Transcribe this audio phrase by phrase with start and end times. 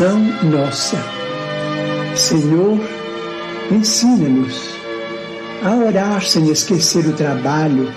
[0.00, 0.96] Oração nossa.
[2.16, 2.80] Senhor,
[3.70, 4.70] ensina-nos
[5.62, 7.92] a orar sem esquecer o trabalho,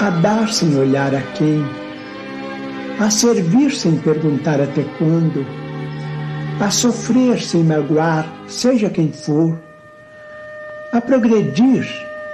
[0.00, 1.64] a dar sem olhar a quem,
[2.98, 5.46] a servir sem perguntar até quando,
[6.60, 9.56] a sofrer sem magoar, seja quem for,
[10.92, 11.86] a progredir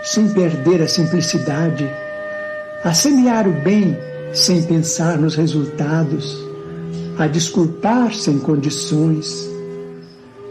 [0.03, 1.87] sem perder a simplicidade,
[2.83, 3.95] a semear o bem
[4.33, 6.50] sem pensar nos resultados
[7.19, 9.49] a desculpar sem condições,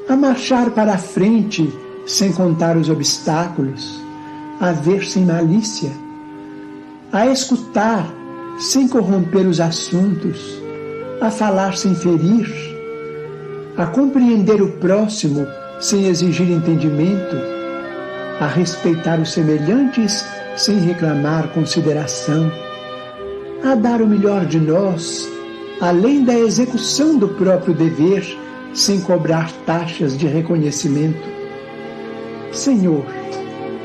[0.08, 1.72] a marchar para a frente
[2.06, 4.02] sem contar os obstáculos,
[4.60, 5.92] a ver sem malícia,
[7.12, 8.08] a escutar
[8.60, 10.60] sem corromper os assuntos,
[11.22, 12.48] a falar sem ferir,
[13.78, 15.48] a compreender o próximo
[15.80, 17.36] sem exigir entendimento,
[18.40, 22.52] a respeitar os semelhantes sem reclamar consideração,
[23.64, 25.39] a dar o melhor de nós
[25.82, 28.26] além da execução do próprio dever,
[28.74, 31.28] sem cobrar taxas de reconhecimento.
[32.52, 33.06] Senhor,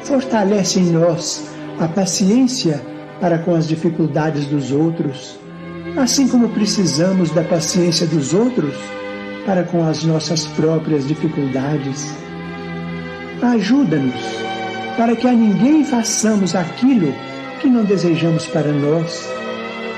[0.03, 2.83] fortalece em nós a paciência
[3.21, 5.39] para com as dificuldades dos outros,
[5.97, 8.75] assim como precisamos da paciência dos outros
[9.47, 12.13] para com as nossas próprias dificuldades.
[13.43, 14.15] Ajuda-nos
[14.97, 17.13] para que a ninguém façamos aquilo
[17.61, 19.29] que não desejamos para nós.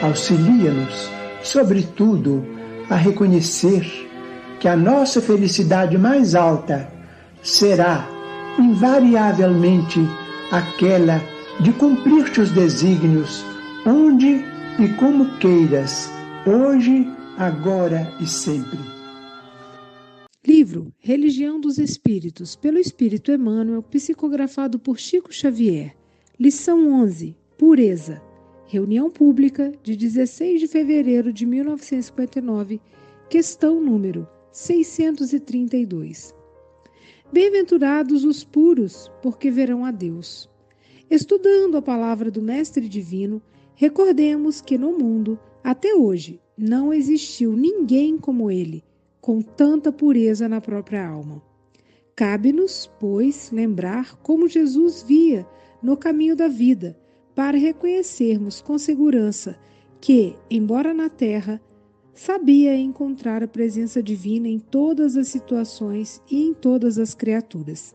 [0.02, 1.15] Auxilia-nos
[1.46, 2.44] sobretudo,
[2.90, 3.84] a reconhecer
[4.60, 6.88] que a nossa felicidade mais alta
[7.42, 8.08] será
[8.58, 10.00] invariavelmente
[10.50, 11.20] aquela
[11.60, 13.44] de cumprir os desígnios
[13.86, 14.44] onde
[14.78, 16.10] e como queiras,
[16.46, 17.06] hoje,
[17.38, 18.78] agora e sempre.
[20.44, 25.94] Livro Religião dos Espíritos, pelo Espírito Emmanuel, psicografado por Chico Xavier.
[26.38, 28.25] Lição 11: Pureza.
[28.68, 32.80] Reunião pública de 16 de fevereiro de 1959,
[33.30, 36.34] questão número 632.
[37.32, 40.50] Bem-aventurados os puros, porque verão a Deus.
[41.08, 43.40] Estudando a palavra do Mestre Divino,
[43.76, 48.82] recordemos que no mundo, até hoje, não existiu ninguém como ele,
[49.20, 51.40] com tanta pureza na própria alma.
[52.16, 55.46] Cabe-nos, pois, lembrar como Jesus via
[55.80, 56.96] no caminho da vida
[57.36, 59.58] para reconhecermos com segurança
[60.00, 61.60] que, embora na Terra,
[62.14, 67.94] sabia encontrar a presença divina em todas as situações e em todas as criaturas.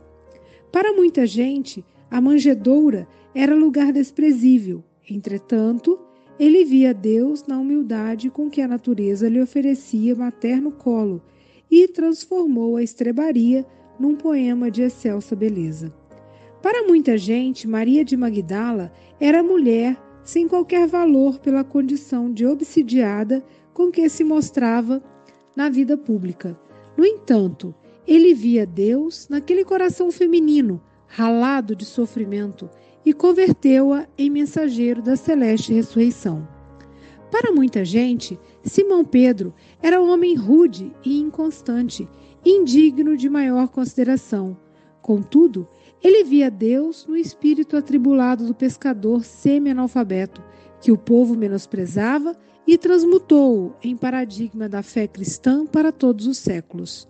[0.72, 4.84] Para muita gente, a manjedoura era lugar desprezível.
[5.10, 6.00] Entretanto,
[6.40, 11.20] ele via Deus na humildade com que a natureza lhe oferecia materno colo
[11.70, 13.66] e transformou a estrebaria
[14.00, 15.92] num poema de excelsa beleza.
[16.62, 23.44] Para muita gente, Maria de Magdala era mulher sem qualquer valor pela condição de obsidiada
[23.74, 25.02] com que se mostrava
[25.56, 26.60] na vida pública.
[26.96, 27.74] No entanto,
[28.08, 32.70] ele via Deus naquele coração feminino, ralado de sofrimento,
[33.04, 36.48] e converteu-a em mensageiro da celeste ressurreição.
[37.32, 42.08] Para muita gente, Simão Pedro era um homem rude e inconstante,
[42.46, 44.56] indigno de maior consideração.
[45.02, 45.68] Contudo,
[46.04, 50.44] ele via Deus no espírito atribulado do pescador semi-analfabeto,
[50.80, 52.36] que o povo menosprezava
[52.66, 57.08] e transmutou-o em paradigma da fé cristã para todos os séculos.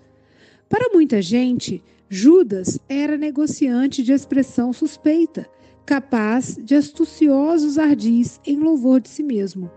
[0.68, 5.48] Para muita gente, Judas era negociante de expressão suspeita,
[5.86, 9.70] capaz de astuciosos ardis em louvor de si mesmo.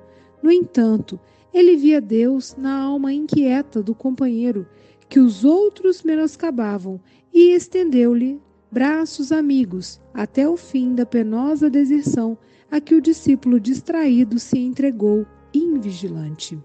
[0.42, 1.19] No entanto,
[1.52, 4.67] ele via Deus na alma inquieta do companheiro
[5.09, 7.01] que os outros menoscabavam
[7.33, 8.41] e estendeu-lhe
[8.71, 12.37] braços amigos, até o fim da penosa deserção
[12.71, 15.25] a que o discípulo distraído se entregou
[15.55, 16.59] invigilante.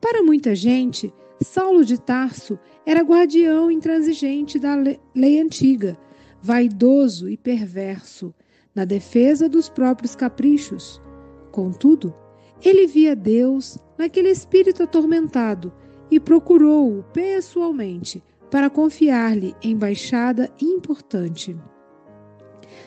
[0.00, 1.12] Para muita gente,
[1.42, 4.76] Saulo de Tarso era guardião intransigente da
[5.14, 5.98] lei antiga,
[6.40, 8.32] vaidoso e perverso,
[8.74, 11.02] na defesa dos próprios caprichos.
[11.50, 12.14] Contudo,
[12.64, 15.72] ele via Deus naquele espírito atormentado
[16.12, 21.56] e procurou-o pessoalmente para confiar-lhe embaixada importante.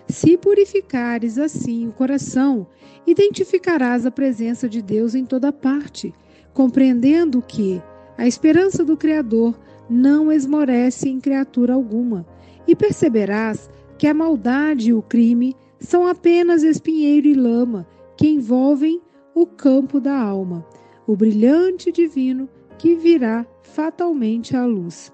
[0.08, 2.68] Se purificares assim o coração,
[3.08, 6.14] identificarás a presença de Deus em toda parte,
[6.54, 7.82] compreendendo que
[8.16, 12.28] a esperança do Criador não esmorece em criatura alguma,
[12.68, 19.02] e perceberás que a maldade e o crime são apenas espinheiro e lama que envolvem
[19.34, 20.64] o campo da alma,
[21.08, 25.12] o brilhante divino que virá fatalmente à luz.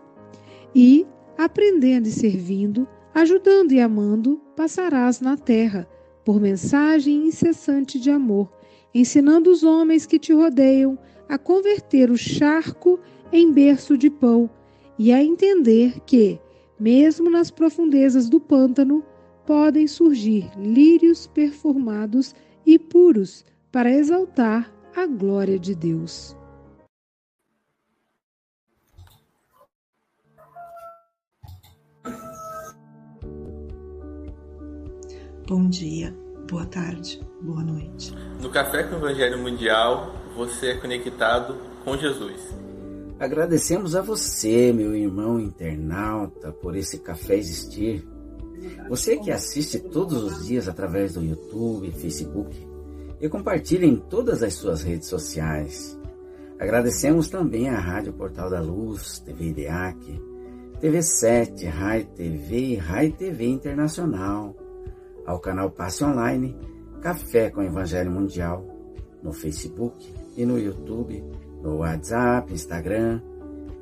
[0.73, 1.05] E,
[1.37, 5.87] aprendendo e servindo, ajudando e amando, passarás na terra,
[6.23, 8.51] por mensagem incessante de amor,
[8.93, 10.97] ensinando os homens que te rodeiam
[11.27, 12.99] a converter o charco
[13.31, 14.49] em berço de pão
[14.99, 16.39] e a entender que,
[16.79, 19.03] mesmo nas profundezas do pântano,
[19.45, 22.35] podem surgir lírios perfumados
[22.65, 26.37] e puros para exaltar a glória de Deus.
[35.51, 36.15] Bom dia,
[36.49, 38.15] boa tarde, boa noite.
[38.41, 42.55] No Café com o Evangelho Mundial, você é conectado com Jesus.
[43.19, 48.07] Agradecemos a você, meu irmão internauta, por esse café existir.
[48.87, 52.55] Você que assiste todos os dias através do YouTube, Facebook
[53.19, 55.99] e compartilha em todas as suas redes sociais.
[56.57, 60.21] Agradecemos também à Rádio Portal da Luz, TV IDEAC,
[60.81, 64.55] TV7, Rai TV e Rai TV Internacional,
[65.25, 66.57] ao canal Passe Online,
[67.01, 68.65] Café com Evangelho Mundial,
[69.21, 71.23] no Facebook e no YouTube,
[71.61, 73.21] no WhatsApp, Instagram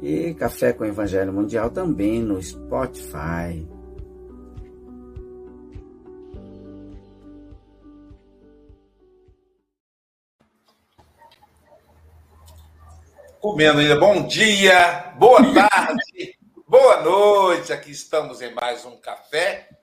[0.01, 3.67] e Café com Evangelho Mundial também no Spotify.
[13.41, 13.97] Comendo ainda.
[13.97, 16.37] Bom dia, boa tarde,
[16.67, 17.71] boa noite.
[17.71, 19.78] Aqui estamos em mais um café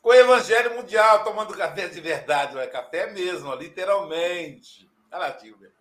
[0.00, 4.90] com o Evangelho Mundial, tomando café de verdade, é café mesmo, literalmente.
[5.12, 5.72] Olha lá, Silvia.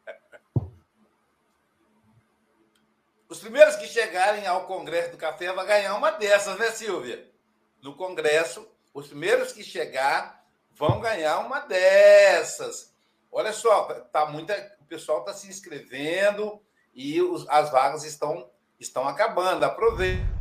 [3.30, 7.32] Os primeiros que chegarem ao Congresso do Café vão ganhar uma dessas, né, Silvia?
[7.80, 12.92] No Congresso, os primeiros que chegar vão ganhar uma dessas.
[13.32, 16.60] Olha só, tá muita, o pessoal está se inscrevendo
[16.92, 18.50] e os, as vagas estão,
[18.80, 19.64] estão acabando.
[19.64, 20.39] Aproveita.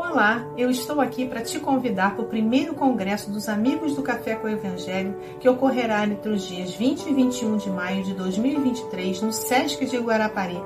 [0.00, 4.36] Olá, eu estou aqui para te convidar para o primeiro congresso dos Amigos do Café
[4.36, 9.22] com o Evangelho, que ocorrerá entre os dias 20 e 21 de maio de 2023
[9.22, 10.62] no SESC de Guarapari.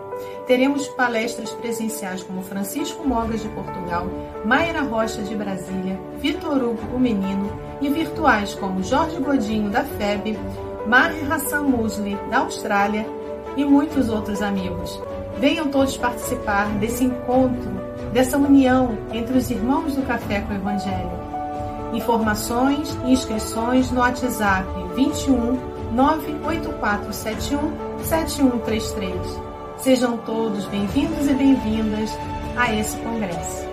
[0.46, 4.06] Teremos palestras presenciais como Francisco Mogas de Portugal,
[4.44, 10.38] Mayra Rocha de Brasília, Vitor Hugo o Menino e virtuais como Jorge Godinho da FEB,
[10.86, 13.06] Maher Hassan Musli da Austrália
[13.56, 15.00] e muitos outros amigos.
[15.38, 17.70] Venham todos participar desse encontro
[18.12, 21.10] dessa união entre os irmãos do Café com o Evangelho.
[21.94, 29.16] Informações e inscrições no WhatsApp 21 98471 7133.
[29.78, 32.10] Sejam todos bem-vindos e bem-vindas
[32.56, 33.72] a esse congresso.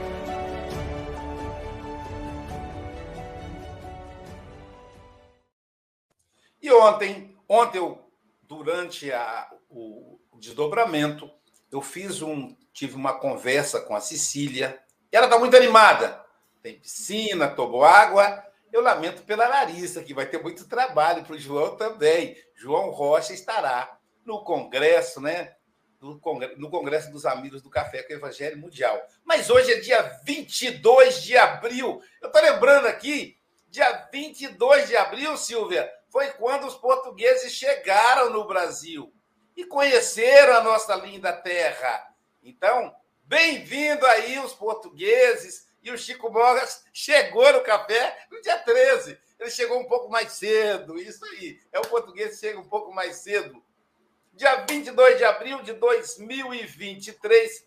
[6.61, 7.97] E ontem, ontem eu,
[8.43, 11.29] durante a, o desdobramento,
[11.71, 14.81] eu fiz um tive uma conversa com a Cecília.
[15.11, 16.23] E ela está muito animada.
[16.61, 18.41] Tem piscina, tomou água.
[18.71, 22.37] Eu lamento pela Larissa, que vai ter muito trabalho para o João também.
[22.55, 25.55] João Rocha estará no Congresso, né?
[25.99, 29.01] No Congresso dos Amigos do Café com o Evangelho Mundial.
[29.25, 32.01] Mas hoje é dia 22 de abril.
[32.21, 38.47] Eu estou lembrando aqui, dia 22 de abril, Silvia, foi quando os portugueses chegaram no
[38.47, 39.13] Brasil
[39.59, 42.15] e conheceram a nossa linda terra.
[42.41, 45.67] Então, bem-vindo aí os portugueses.
[45.83, 49.19] E o Chico Mogas chegou no café no dia 13.
[49.37, 51.59] Ele chegou um pouco mais cedo, isso aí.
[51.73, 53.61] É o português que chega um pouco mais cedo.
[54.31, 57.65] Dia 22 de abril de 2023,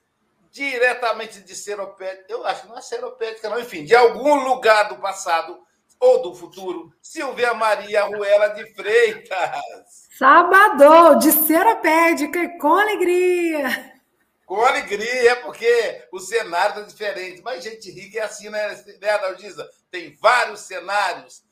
[0.50, 2.24] diretamente de Seropédica.
[2.32, 3.60] Eu acho não é Seropédica, não.
[3.60, 5.62] Enfim, de algum lugar do passado
[6.00, 10.01] ou do futuro, Silvia Maria Ruela de Freitas.
[10.18, 13.94] Sábado, de Seropédica, com alegria.
[14.44, 17.40] Com alegria, é porque o cenário está diferente.
[17.42, 19.66] Mas gente rica é assim, né, né Adalgisa?
[19.90, 21.42] Tem vários cenários.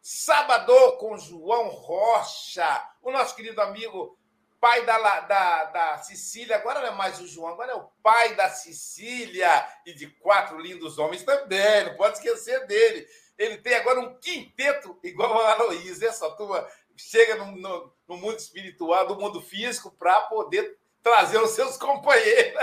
[0.00, 4.18] Sábado com João Rocha, o nosso querido amigo,
[4.58, 6.56] pai da, da, da Sicília.
[6.56, 10.58] Agora não é mais o João, agora é o pai da Sicília e de quatro
[10.58, 11.84] lindos homens também.
[11.84, 13.06] Não pode esquecer dele.
[13.36, 16.08] Ele tem agora um quinteto igual a Aloysio.
[16.08, 21.50] Essa turma chega no, no, no mundo espiritual, do mundo físico, para poder trazer os
[21.50, 22.60] seus companheiros.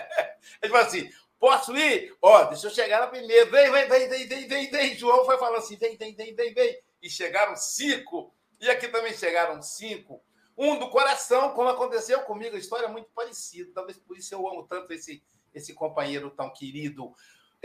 [0.62, 1.10] Ele fala assim:
[1.44, 2.16] Posso ir?
[2.22, 3.50] Ó, deixa eu chegar lá primeiro.
[3.50, 4.96] Vem, vem, vem, vem, vem, vem, vem.
[4.96, 6.80] João foi falando assim: vem, vem, vem, vem, vem.
[7.02, 8.34] E chegaram cinco.
[8.58, 10.24] E aqui também chegaram cinco.
[10.56, 13.70] Um do coração, como aconteceu comigo, a história é muito parecida.
[13.74, 15.22] Talvez por isso eu amo tanto esse,
[15.52, 17.12] esse companheiro tão querido.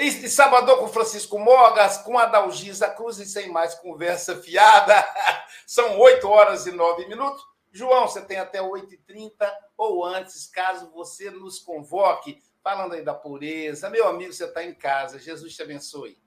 [0.02, 4.96] E, sábado com Francisco Mogas, com Adalgisa Cruz e sem mais conversa fiada.
[5.68, 7.46] São oito horas e nove minutos.
[7.70, 9.32] João, você tem até 8h30
[9.78, 12.42] ou antes, caso você nos convoque.
[12.64, 13.90] Falando aí da pureza.
[13.90, 15.20] Meu amigo, você está em casa.
[15.20, 16.18] Jesus te abençoe.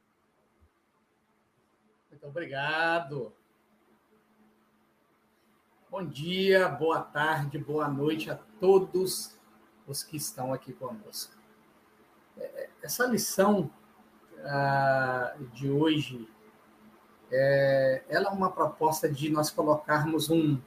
[2.10, 3.34] Muito obrigado.
[5.88, 9.34] Bom dia, boa tarde, boa noite a todos
[9.86, 11.41] os que estão aqui conosco.
[12.82, 13.70] Essa lição
[14.44, 16.28] ah, de hoje,
[17.30, 20.61] é, ela é uma proposta de nós colocarmos um,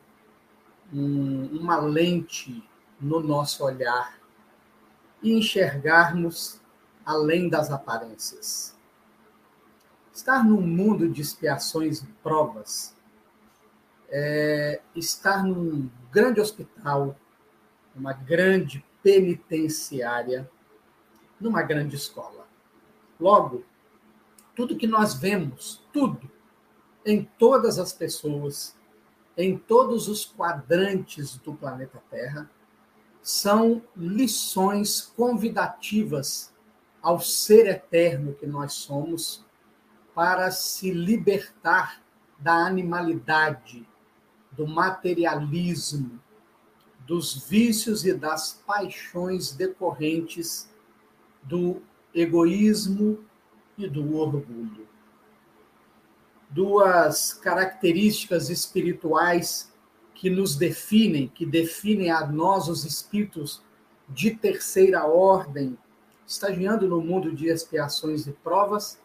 [0.94, 2.68] um, uma lente
[3.00, 4.18] no nosso olhar
[5.22, 6.62] e enxergarmos
[7.06, 8.76] além das aparências.
[10.14, 12.96] Estar num mundo de expiações e provas,
[14.10, 17.16] é, estar num grande hospital,
[17.94, 20.50] uma grande penitenciária,
[21.40, 22.48] numa grande escola.
[23.20, 23.64] Logo,
[24.56, 26.30] tudo que nós vemos, tudo,
[27.06, 28.76] em todas as pessoas,
[29.38, 32.50] em todos os quadrantes do planeta Terra,
[33.22, 36.54] são lições convidativas
[37.02, 39.44] ao ser eterno que nós somos
[40.14, 42.02] para se libertar
[42.40, 43.88] da animalidade,
[44.52, 46.20] do materialismo,
[47.06, 50.70] dos vícios e das paixões decorrentes
[51.46, 51.82] do
[52.14, 53.24] egoísmo
[53.78, 54.88] e do orgulho.
[56.50, 59.74] Duas características espirituais
[60.14, 63.62] que nos definem, que definem a nós, os espíritos
[64.08, 65.78] de terceira ordem,
[66.26, 69.00] estagiando no mundo de expiações e provas,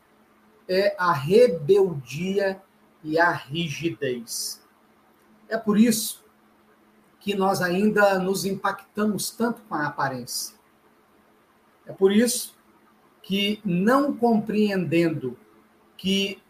[0.69, 2.63] é a rebeldia
[3.03, 4.63] e a rigidez.
[5.49, 6.25] É por isso
[7.19, 10.60] que nós ainda nos impactamos tanto com a aparência.
[11.91, 12.57] É por isso
[13.21, 15.37] que, não compreendendo
[15.97, 16.41] que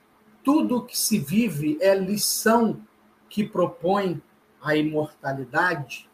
[0.44, 2.86] tudo que se vive é lição
[3.26, 4.22] que propõe
[4.60, 6.10] a imortalidade,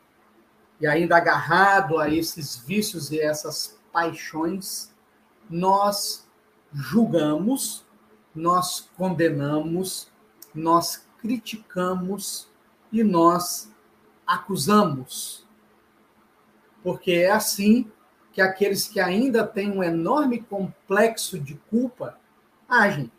[0.80, 4.95] e ainda agarrado a esses vícios e essas paixões,
[5.50, 6.28] nós
[6.73, 7.85] julgamos,
[8.33, 10.09] nós condenamos,
[10.54, 12.49] nós criticamos
[12.92, 13.73] e nós
[14.25, 15.45] acusamos.
[16.80, 17.90] Porque é assim
[18.36, 22.18] que aqueles que ainda têm um enorme complexo de culpa
[22.68, 23.10] agem,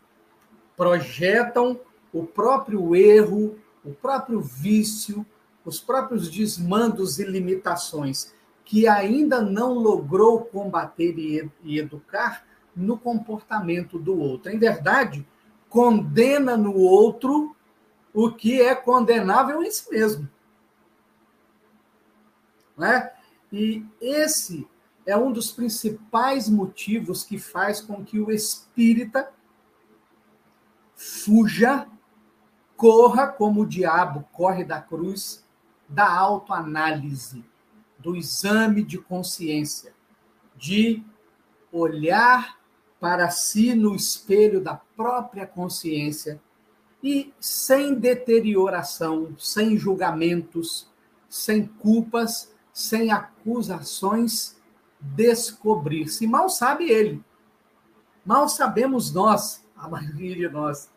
[0.76, 1.80] projetam
[2.12, 5.26] o próprio erro, o próprio vício,
[5.64, 8.32] os próprios desmandos e limitações
[8.64, 11.18] que ainda não logrou combater
[11.64, 12.44] e educar
[12.76, 14.52] no comportamento do outro.
[14.52, 15.26] Em verdade,
[15.68, 17.56] condena no outro
[18.14, 20.30] o que é condenável em si mesmo.
[22.76, 23.10] Né?
[23.52, 24.64] E esse
[25.08, 29.32] é um dos principais motivos que faz com que o espírita
[30.94, 31.88] fuja,
[32.76, 35.42] corra como o diabo corre da cruz,
[35.88, 37.42] da autoanálise,
[37.98, 39.94] do exame de consciência,
[40.54, 41.02] de
[41.72, 42.58] olhar
[43.00, 46.38] para si no espelho da própria consciência
[47.02, 50.86] e sem deterioração, sem julgamentos,
[51.30, 54.57] sem culpas, sem acusações,
[55.00, 56.26] descobrir-se.
[56.26, 57.22] Mal sabe ele.
[58.24, 60.90] Mal sabemos nós, a maioria de nós,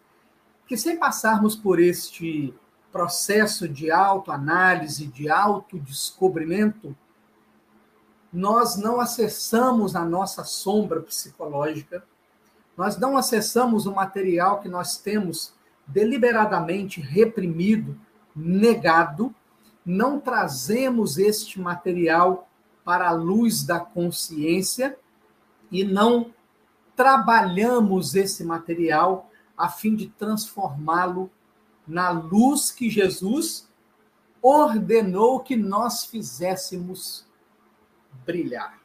[0.68, 2.54] que sem passarmos por este
[2.92, 6.96] processo de autoanálise, de autodescobrimento,
[8.32, 12.04] nós não acessamos a nossa sombra psicológica,
[12.78, 15.54] nós não acessamos o material que nós temos
[15.86, 18.00] deliberadamente reprimido,
[18.36, 19.34] negado,
[19.86, 22.48] não trazemos este material
[22.84, 24.98] para a luz da consciência
[25.72, 26.34] e não
[26.96, 31.32] trabalhamos esse material a fim de transformá-lo
[31.88, 33.70] na luz que Jesus
[34.42, 37.26] ordenou que nós fizéssemos
[38.26, 38.82] brilhar.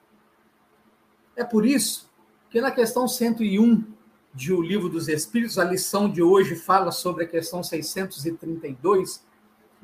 [1.34, 2.10] É por isso
[2.50, 3.84] que na questão 101
[4.34, 9.24] de O Livro dos Espíritos, a lição de hoje fala sobre a questão 632.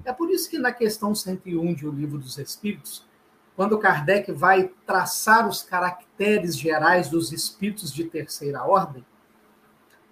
[0.05, 3.05] É por isso que na questão 101 de O Livro dos Espíritos,
[3.57, 9.05] quando Kardec vai traçar os caracteres gerais dos espíritos de terceira ordem,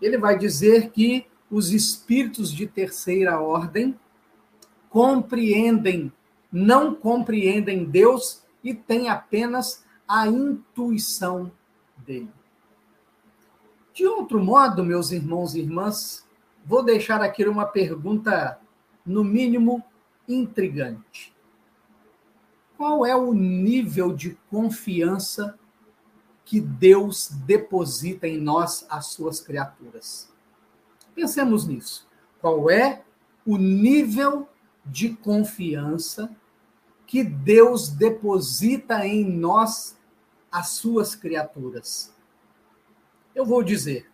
[0.01, 3.99] ele vai dizer que os espíritos de terceira ordem
[4.89, 6.13] compreendem,
[6.53, 11.51] não compreendem Deus e têm apenas a intuição
[11.99, 12.33] dele.
[13.93, 16.27] De outro modo, meus irmãos e irmãs,
[16.65, 18.59] vou deixar aqui uma pergunta,
[19.05, 19.83] no mínimo,
[20.29, 21.30] intrigante.
[22.81, 25.59] Qual é o nível de confiança
[26.47, 30.33] que Deus deposita em nós, as suas criaturas?
[31.15, 32.09] Pensemos nisso.
[32.41, 33.05] Qual é
[33.45, 34.49] o nível
[34.87, 36.35] de confiança
[37.07, 39.99] que Deus deposita em nós,
[40.51, 42.11] as suas criaturas?
[43.35, 44.11] Eu vou dizer,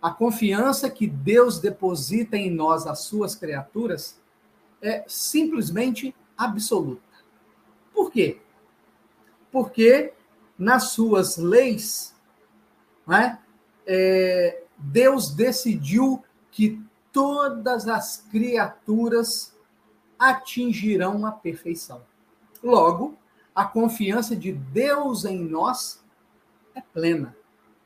[0.00, 4.18] a confiança que Deus deposita em nós, as suas criaturas,
[4.80, 7.11] é simplesmente absoluta.
[7.92, 8.40] Por quê?
[9.50, 10.12] Porque
[10.58, 12.14] nas suas leis,
[13.06, 13.38] né,
[13.86, 16.80] é, Deus decidiu que
[17.12, 19.56] todas as criaturas
[20.18, 22.02] atingirão a perfeição.
[22.62, 23.18] Logo,
[23.54, 26.02] a confiança de Deus em nós
[26.74, 27.36] é plena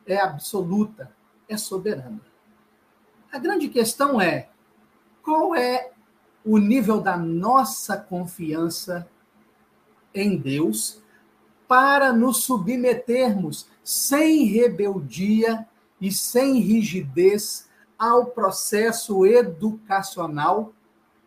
[0.06, 1.12] é absoluta,
[1.48, 2.20] é soberana.
[3.32, 4.48] A grande questão é:
[5.22, 5.90] qual é
[6.44, 9.08] o nível da nossa confiança
[10.16, 11.02] em Deus
[11.68, 15.66] para nos submetermos sem rebeldia
[16.00, 17.68] e sem rigidez
[17.98, 20.72] ao processo educacional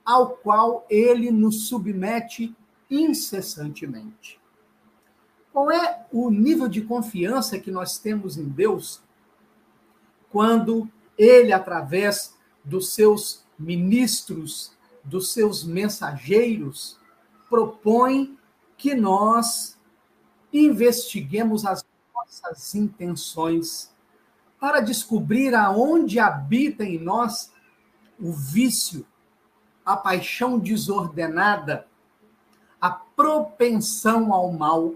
[0.06, 2.56] ao qual ele nos submete
[2.90, 4.40] incessantemente?
[5.54, 9.02] Qual é o nível de confiança que nós temos em Deus
[10.32, 14.72] quando ele, através dos seus ministros,
[15.04, 16.98] dos seus mensageiros,
[17.50, 18.39] propõe
[18.80, 19.78] que nós
[20.54, 23.94] investiguemos as nossas intenções
[24.58, 27.52] para descobrir aonde habita em nós
[28.18, 29.06] o vício,
[29.86, 31.86] a paixão desordenada,
[32.80, 34.96] a propensão ao mal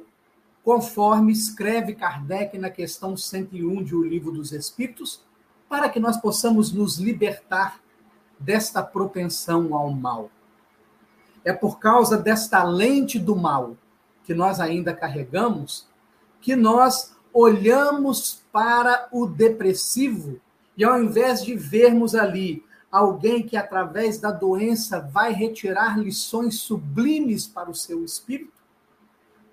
[0.63, 5.21] conforme escreve Kardec na questão 101 de O Livro dos Espíritos,
[5.67, 7.81] para que nós possamos nos libertar
[8.39, 10.31] desta propensão ao mal.
[11.43, 13.75] É por causa desta lente do mal
[14.23, 15.87] que nós ainda carregamos
[16.43, 20.41] que nós olhamos para o depressivo
[20.77, 27.47] e ao invés de vermos ali alguém que através da doença vai retirar lições sublimes
[27.47, 28.61] para o seu espírito,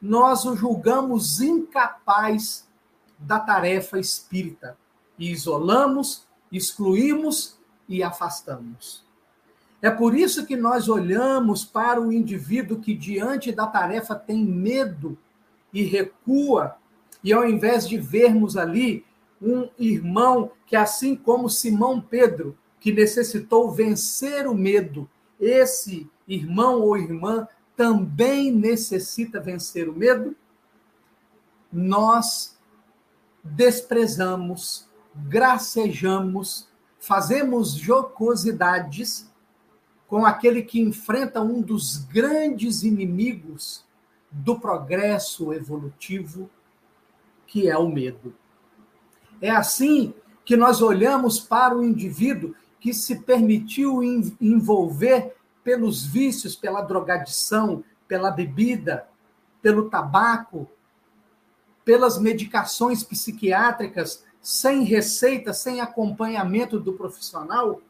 [0.03, 2.69] nós o julgamos incapaz
[3.17, 4.77] da tarefa espírita
[5.17, 7.57] e isolamos, excluímos
[7.89, 9.05] e afastamos.
[9.83, 15.17] É por isso que nós olhamos para o indivíduo que, diante da tarefa, tem medo
[15.73, 16.77] e recua,
[17.23, 19.05] e ao invés de vermos ali
[19.41, 26.97] um irmão que, assim como Simão Pedro, que necessitou vencer o medo, esse irmão ou
[26.97, 30.37] irmã também necessita vencer o medo,
[31.73, 32.59] nós
[33.43, 39.30] desprezamos, gracejamos, fazemos jocosidades
[40.11, 43.85] com aquele que enfrenta um dos grandes inimigos
[44.29, 46.51] do progresso evolutivo,
[47.47, 48.35] que é o medo.
[49.41, 50.13] É assim
[50.45, 54.03] que nós olhamos para o indivíduo que se permitiu
[54.41, 59.07] envolver pelos vícios, pela drogadição, pela bebida,
[59.63, 60.69] pelo tabaco,
[61.85, 67.81] pelas medicações psiquiátricas sem receita, sem acompanhamento do profissional,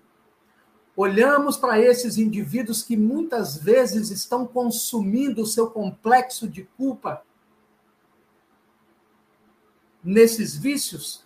[1.00, 7.22] olhamos para esses indivíduos que muitas vezes estão consumindo o seu complexo de culpa
[10.04, 11.24] nesses vícios,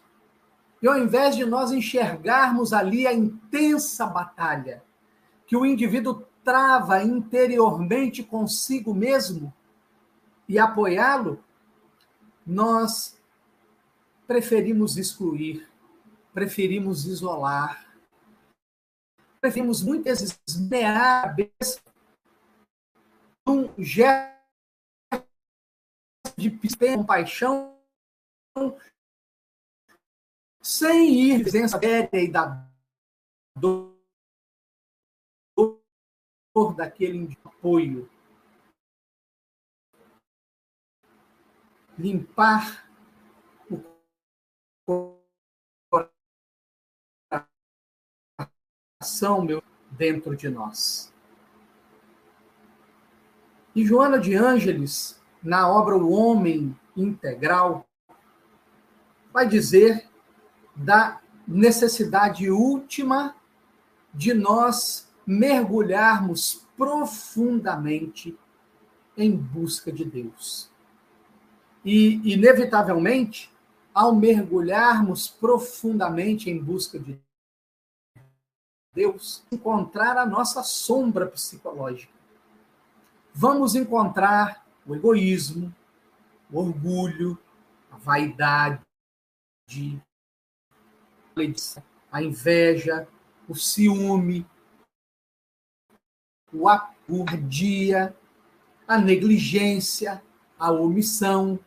[0.80, 4.82] e ao invés de nós enxergarmos ali a intensa batalha
[5.44, 9.52] que o indivíduo trava interiormente consigo mesmo
[10.48, 11.42] e apoiá-lo,
[12.46, 13.18] nós
[14.26, 15.68] preferimos excluir,
[16.32, 17.93] preferimos isolar,
[19.44, 21.82] preferimos muitas vezes mear a cabeça
[23.46, 24.32] um gesto
[26.34, 27.78] de compaixão
[30.62, 32.66] sem ir presença séria e da
[33.54, 33.94] dor
[36.74, 38.08] daquele apoio.
[41.98, 42.88] Limpar
[44.88, 45.23] o
[49.04, 51.12] coração meu dentro de nós.
[53.76, 57.86] E Joana de Ângeles, na obra O Homem Integral,
[59.32, 60.08] vai dizer
[60.74, 63.36] da necessidade última
[64.12, 68.38] de nós mergulharmos profundamente
[69.16, 70.70] em busca de Deus.
[71.84, 73.52] E, inevitavelmente,
[73.92, 77.23] ao mergulharmos profundamente em busca de
[78.94, 82.12] Deus, encontrar a nossa sombra psicológica.
[83.34, 85.74] Vamos encontrar o egoísmo,
[86.50, 87.36] o orgulho,
[87.90, 88.80] a vaidade,
[92.12, 93.08] a inveja,
[93.48, 94.46] o ciúme,
[96.52, 98.16] o apudia,
[98.86, 100.22] a negligência,
[100.56, 101.58] a omissão,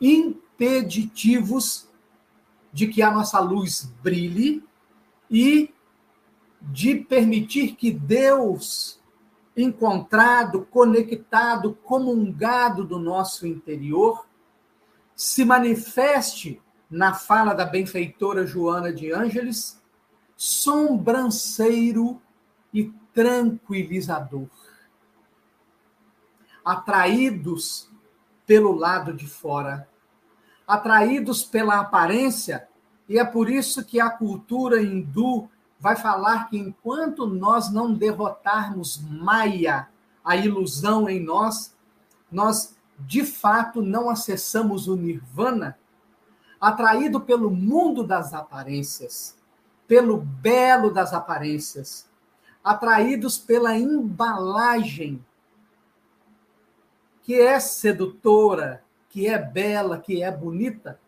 [0.00, 1.88] impeditivos
[2.72, 4.62] de que a nossa luz brilhe
[5.28, 5.73] e
[6.72, 9.00] de permitir que Deus,
[9.56, 14.26] encontrado, conectado, comungado do nosso interior,
[15.14, 19.80] se manifeste na fala da benfeitora Joana de Ângeles,
[20.36, 22.20] sombranceiro
[22.72, 24.48] e tranquilizador.
[26.64, 27.90] Atraídos
[28.46, 29.88] pelo lado de fora,
[30.66, 32.68] atraídos pela aparência,
[33.08, 35.48] e é por isso que a cultura hindu
[35.78, 39.88] vai falar que enquanto nós não derrotarmos Maya,
[40.24, 41.76] a ilusão em nós,
[42.30, 45.78] nós de fato não acessamos o nirvana,
[46.60, 49.36] atraído pelo mundo das aparências,
[49.86, 52.08] pelo belo das aparências,
[52.62, 55.22] atraídos pela embalagem
[57.22, 61.00] que é sedutora, que é bela, que é bonita.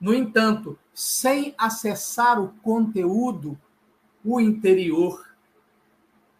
[0.00, 3.60] No entanto, sem acessar o conteúdo,
[4.24, 5.36] o interior,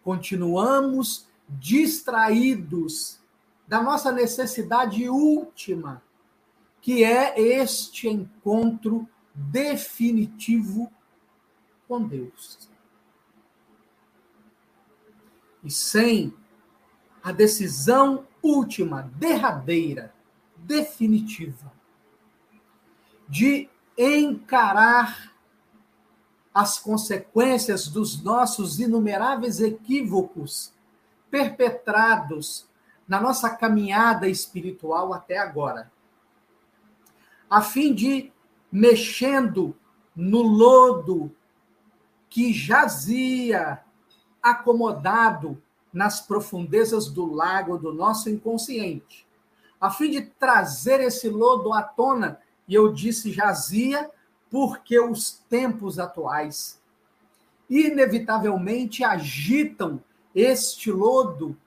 [0.03, 3.19] continuamos distraídos
[3.67, 6.01] da nossa necessidade última,
[6.81, 10.91] que é este encontro definitivo
[11.87, 12.67] com Deus.
[15.63, 16.33] E sem
[17.21, 20.13] a decisão última, derradeira,
[20.57, 21.71] definitiva,
[23.31, 25.31] de encarar
[26.53, 30.73] as consequências dos nossos inumeráveis equívocos
[31.29, 32.67] perpetrados
[33.07, 35.89] na nossa caminhada espiritual até agora,
[37.49, 38.33] a fim de,
[38.69, 39.73] mexendo
[40.13, 41.33] no lodo
[42.29, 43.79] que jazia
[44.43, 45.61] acomodado
[45.93, 49.25] nas profundezas do lago do nosso inconsciente,
[49.79, 54.09] a fim de trazer esse lodo à tona, e eu disse jazia,
[54.49, 56.81] porque os tempos atuais
[57.69, 60.01] inevitavelmente agitam
[60.33, 61.57] este lodo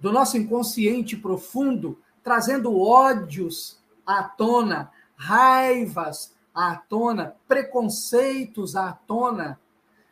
[0.00, 9.60] do nosso inconsciente profundo, trazendo ódios à tona, raivas à tona, preconceitos à tona,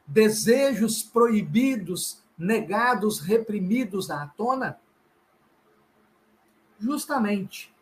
[0.06, 4.78] desejos proibidos, negados, reprimidos à tona?
[6.78, 7.72] Justamente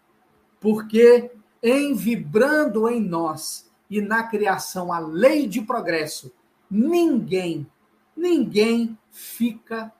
[0.60, 6.32] porque em vibrando em nós e na criação a lei de progresso,
[6.70, 7.66] ninguém,
[8.16, 9.92] ninguém fica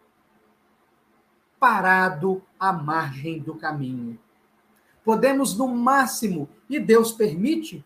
[1.59, 4.19] parado à margem do caminho.
[5.05, 7.85] Podemos, no máximo, e Deus permite,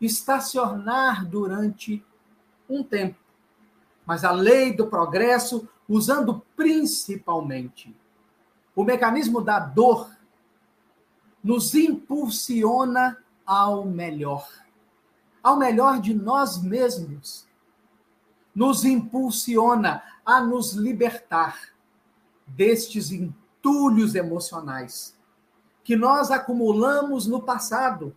[0.00, 2.04] estacionar durante
[2.68, 3.18] um tempo.
[4.04, 7.94] Mas a lei do progresso, usando principalmente
[8.74, 10.10] o mecanismo da dor,
[11.44, 14.48] nos impulsiona ao melhor,
[15.42, 17.46] ao melhor de nós mesmos.
[18.54, 21.74] Nos impulsiona a nos libertar
[22.46, 25.14] destes entulhos emocionais
[25.82, 28.16] que nós acumulamos no passado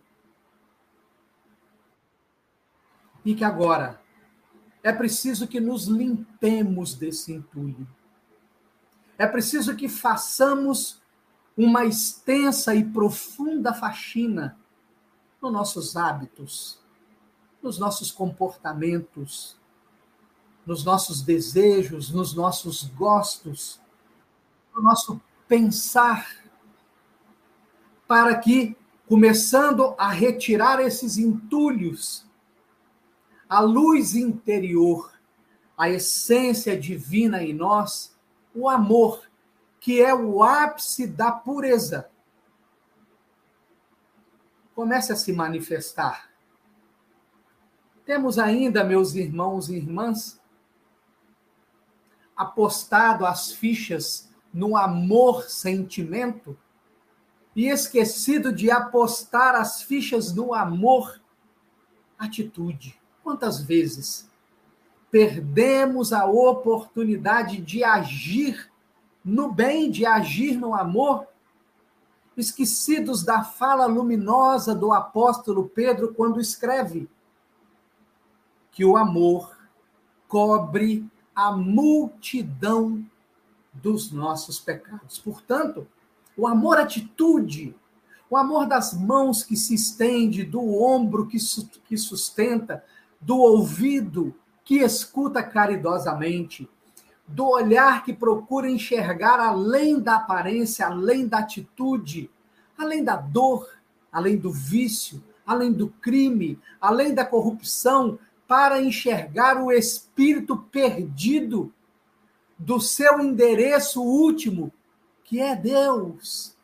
[3.24, 4.00] e que agora
[4.82, 7.86] é preciso que nos limpemos desse entulho.
[9.18, 10.97] É preciso que façamos
[11.58, 14.56] uma extensa e profunda faxina
[15.42, 16.78] nos nossos hábitos,
[17.60, 19.58] nos nossos comportamentos,
[20.64, 23.80] nos nossos desejos, nos nossos gostos,
[24.72, 26.28] no nosso pensar,
[28.06, 28.76] para que,
[29.08, 32.24] começando a retirar esses entulhos,
[33.48, 35.12] a luz interior,
[35.76, 38.16] a essência divina em nós,
[38.54, 39.27] o amor,
[39.88, 42.10] que é o ápice da pureza,
[44.74, 46.28] comece a se manifestar.
[48.04, 50.38] Temos ainda, meus irmãos e irmãs,
[52.36, 56.54] apostado as fichas no amor sentimento
[57.56, 61.18] e esquecido de apostar as fichas no amor
[62.18, 63.00] atitude.
[63.22, 64.30] Quantas vezes
[65.10, 68.67] perdemos a oportunidade de agir
[69.28, 71.26] no bem, de agir no amor,
[72.34, 77.08] esquecidos da fala luminosa do apóstolo Pedro quando escreve
[78.70, 79.58] que o amor
[80.26, 83.04] cobre a multidão
[83.72, 85.18] dos nossos pecados.
[85.18, 85.86] Portanto,
[86.36, 87.76] o amor atitude,
[88.30, 91.38] o amor das mãos que se estende, do ombro que,
[91.84, 92.84] que sustenta,
[93.20, 96.68] do ouvido que escuta caridosamente,
[97.28, 102.30] do olhar que procura enxergar além da aparência, além da atitude,
[102.76, 103.68] além da dor,
[104.10, 111.72] além do vício, além do crime, além da corrupção, para enxergar o espírito perdido
[112.58, 114.72] do seu endereço último,
[115.22, 116.56] que é Deus.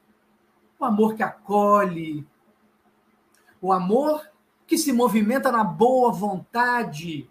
[0.79, 2.27] O amor que acolhe,
[3.61, 4.27] o amor
[4.67, 7.29] que se movimenta na boa vontade,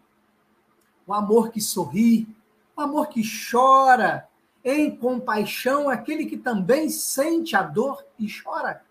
[1.06, 2.28] o amor que sorri,
[2.76, 4.28] o amor que chora
[4.64, 8.84] em compaixão, aquele que também sente a dor e chora.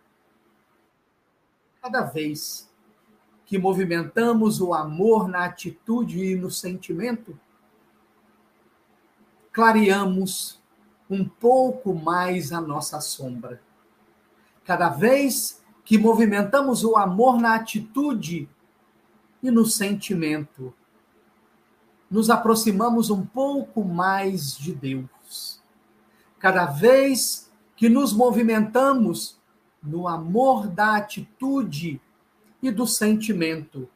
[1.80, 2.70] Cada vez
[3.46, 7.38] que movimentamos o amor na atitude e no sentimento,
[9.50, 10.60] clareamos
[11.08, 13.60] um pouco mais a nossa sombra.
[14.64, 18.48] Cada vez que movimentamos o amor na atitude
[19.42, 20.72] e no sentimento,
[22.12, 25.62] nos aproximamos um pouco mais de Deus.
[26.38, 29.40] Cada vez que nos movimentamos
[29.82, 31.98] no amor da atitude
[32.62, 33.88] e do sentimento,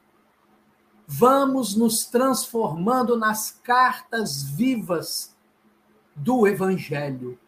[1.07, 5.37] vamos nos transformando nas cartas vivas
[6.15, 7.39] do Evangelho,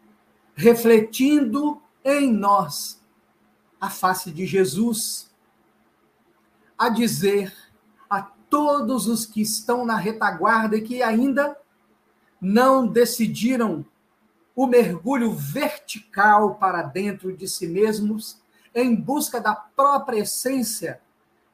[0.55, 3.03] refletindo em nós
[3.81, 5.31] a face de Jesus,
[6.77, 7.55] a dizer
[8.49, 11.57] todos os que estão na retaguarda e que ainda
[12.41, 13.85] não decidiram
[14.55, 18.41] o mergulho vertical para dentro de si mesmos,
[18.75, 21.01] em busca da própria essência,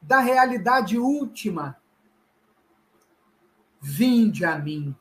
[0.00, 1.76] da realidade última.
[3.80, 4.94] Vinde a mim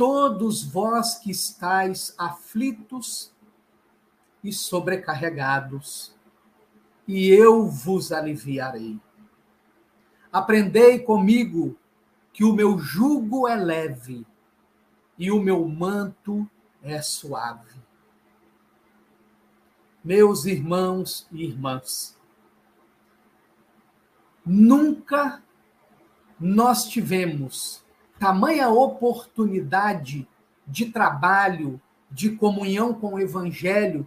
[0.00, 3.30] todos vós que estáis aflitos
[4.42, 6.16] e sobrecarregados,
[7.06, 8.98] e eu vos aliviarei.
[10.32, 11.76] Aprendei comigo
[12.32, 14.26] que o meu jugo é leve
[15.18, 16.48] e o meu manto
[16.82, 17.80] é suave.
[20.02, 22.16] Meus irmãos e irmãs,
[24.46, 25.42] nunca
[26.38, 27.84] nós tivemos
[28.18, 30.26] tamanha oportunidade
[30.66, 34.06] de trabalho, de comunhão com o Evangelho,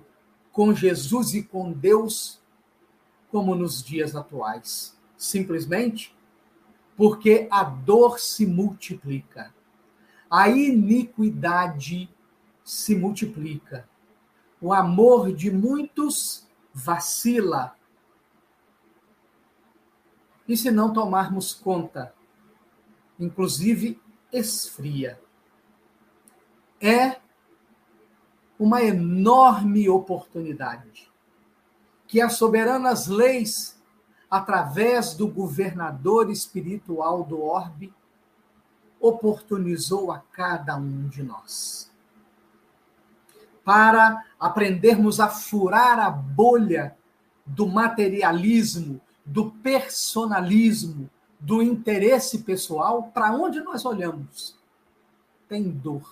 [0.52, 2.42] com Jesus e com Deus,
[3.30, 4.98] como nos dias atuais.
[5.24, 6.14] Simplesmente
[6.98, 9.56] porque a dor se multiplica,
[10.30, 12.10] a iniquidade
[12.62, 13.88] se multiplica,
[14.60, 17.74] o amor de muitos vacila.
[20.46, 22.14] E se não tomarmos conta,
[23.18, 23.98] inclusive
[24.30, 25.22] esfria.
[26.82, 27.22] É
[28.60, 31.10] uma enorme oportunidade
[32.10, 33.82] que as soberanas leis,
[34.34, 37.94] através do governador espiritual do orbe,
[39.00, 41.92] oportunizou a cada um de nós.
[43.64, 46.98] Para aprendermos a furar a bolha
[47.46, 51.08] do materialismo, do personalismo,
[51.40, 54.58] do interesse pessoal, para onde nós olhamos,
[55.48, 56.12] tem dor.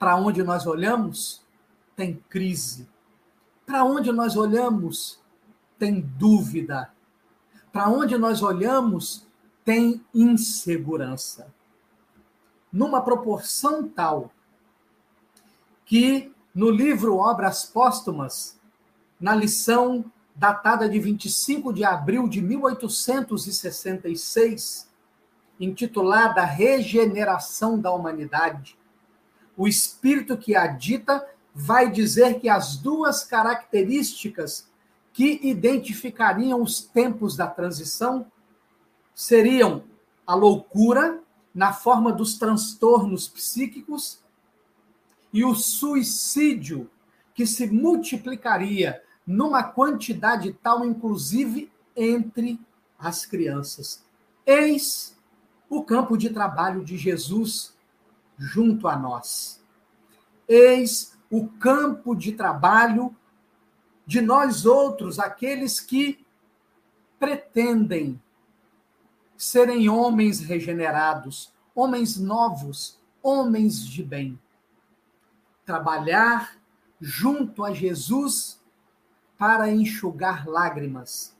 [0.00, 1.44] Para onde nós olhamos,
[1.94, 2.88] tem crise.
[3.64, 5.20] Para onde nós olhamos,
[5.78, 6.90] tem dúvida.
[7.72, 9.26] Para onde nós olhamos,
[9.64, 11.50] tem insegurança.
[12.72, 14.30] Numa proporção tal
[15.84, 18.56] que no livro Obras Póstumas,
[19.20, 24.88] na lição datada de 25 de abril de 1866,
[25.58, 28.78] intitulada Regeneração da Humanidade.
[29.56, 34.68] O espírito que a dita vai dizer que as duas características
[35.12, 38.26] que identificariam os tempos da transição
[39.14, 39.84] seriam
[40.26, 41.20] a loucura,
[41.54, 44.22] na forma dos transtornos psíquicos,
[45.32, 46.90] e o suicídio,
[47.34, 52.60] que se multiplicaria numa quantidade tal, inclusive entre
[52.98, 54.04] as crianças.
[54.46, 55.16] Eis
[55.68, 57.76] o campo de trabalho de Jesus
[58.36, 59.62] junto a nós.
[60.48, 63.14] Eis o campo de trabalho
[64.08, 66.24] de nós outros, aqueles que
[67.20, 68.18] pretendem
[69.36, 74.40] serem homens regenerados, homens novos, homens de bem.
[75.66, 76.56] Trabalhar
[76.98, 78.58] junto a Jesus
[79.36, 81.36] para enxugar lágrimas,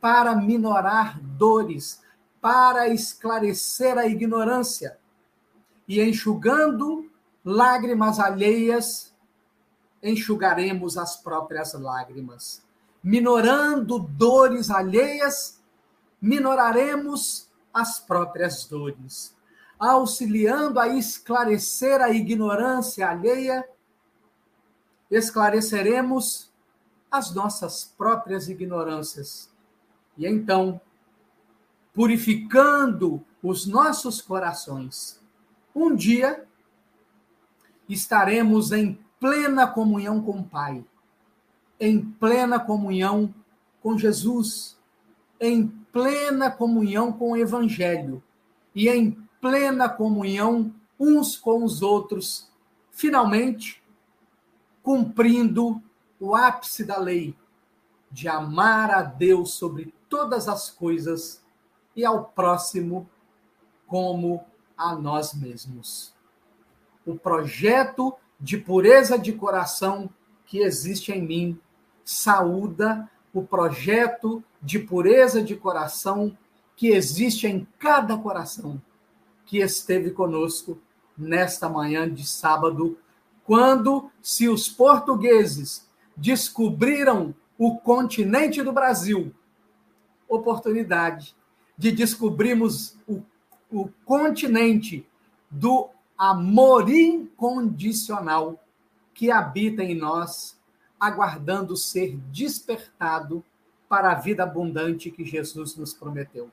[0.00, 2.04] para minorar dores,
[2.40, 4.96] para esclarecer a ignorância.
[5.88, 7.10] E enxugando
[7.44, 9.11] lágrimas alheias,
[10.02, 12.62] enxugaremos as próprias lágrimas.
[13.02, 15.60] Minorando dores alheias,
[16.20, 19.34] minoraremos as próprias dores.
[19.78, 23.68] Auxiliando a esclarecer a ignorância alheia,
[25.10, 26.50] esclareceremos
[27.10, 29.50] as nossas próprias ignorâncias.
[30.16, 30.80] E então,
[31.92, 35.20] purificando os nossos corações,
[35.74, 36.46] um dia
[37.88, 40.84] estaremos em plena comunhão com o Pai,
[41.78, 43.32] em plena comunhão
[43.80, 44.76] com Jesus,
[45.40, 48.20] em plena comunhão com o Evangelho
[48.74, 52.50] e em plena comunhão uns com os outros,
[52.90, 53.80] finalmente
[54.82, 55.80] cumprindo
[56.18, 57.36] o ápice da lei
[58.10, 61.40] de amar a Deus sobre todas as coisas
[61.94, 63.08] e ao próximo
[63.86, 64.44] como
[64.76, 66.12] a nós mesmos.
[67.06, 70.10] O projeto de pureza de coração
[70.44, 71.60] que existe em mim.
[72.04, 76.36] Saúda o projeto de pureza de coração
[76.76, 78.82] que existe em cada coração
[79.46, 80.78] que esteve conosco
[81.16, 82.98] nesta manhã de sábado,
[83.44, 89.32] quando, se os portugueses descobriram o continente do Brasil,
[90.28, 91.36] oportunidade
[91.76, 93.22] de descobrirmos o,
[93.70, 95.06] o continente
[95.50, 95.90] do
[96.22, 98.64] amor incondicional
[99.12, 100.56] que habita em nós
[101.00, 103.44] aguardando ser despertado
[103.88, 106.48] para a vida abundante que Jesus nos prometeu.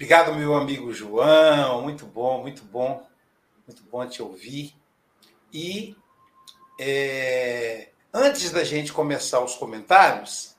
[0.00, 1.82] Obrigado, meu amigo João.
[1.82, 3.06] Muito bom, muito bom.
[3.66, 4.74] Muito bom te ouvir.
[5.52, 5.94] E
[6.80, 10.56] é, antes da gente começar os comentários,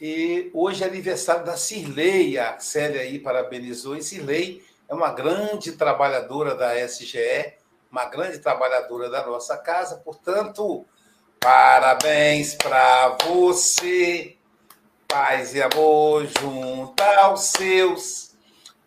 [0.00, 3.94] e hoje é aniversário da Cirlei, a Célia aí parabenizou.
[3.94, 7.58] E Cirlei é uma grande trabalhadora da SGE,
[7.92, 9.98] uma grande trabalhadora da nossa casa.
[9.98, 10.86] Portanto,
[11.38, 14.34] parabéns para você,
[15.06, 18.28] paz e amor junto aos seus.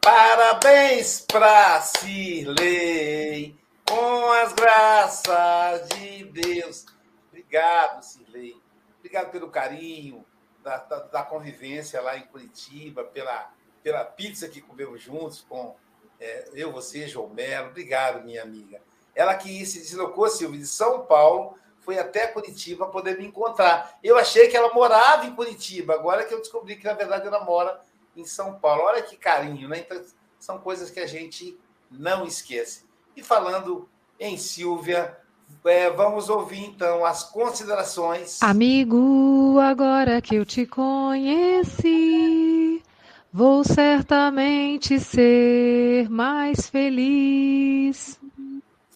[0.04, 3.56] Parabéns pra Cirlei,
[3.88, 6.88] com as graças de Deus.
[7.28, 8.60] Obrigado, Cirlei.
[8.98, 10.26] Obrigado pelo carinho,
[10.64, 15.76] da, da, da, convivência lá em Curitiba, pela, pela pizza que comemos juntos com
[16.20, 17.70] é, eu, você, João Melo.
[17.70, 18.82] Obrigado, minha amiga.
[19.14, 24.00] Ela que se deslocou, Silvia, de São Paulo, foi até Curitiba poder me encontrar.
[24.04, 27.46] Eu achei que ela morava em Curitiba, agora que eu descobri que, na verdade, ela
[27.46, 27.80] mora
[28.16, 28.84] em São Paulo.
[28.84, 29.80] Olha que carinho, né?
[29.80, 30.02] Então,
[30.40, 31.58] são coisas que a gente
[31.90, 32.86] não esquece.
[33.16, 33.88] E falando
[34.20, 35.18] em Silvia,
[35.66, 38.42] é, vamos ouvir então as considerações.
[38.42, 41.92] Amigo, agora que eu te conheci,
[43.34, 48.21] vou certamente ser mais feliz.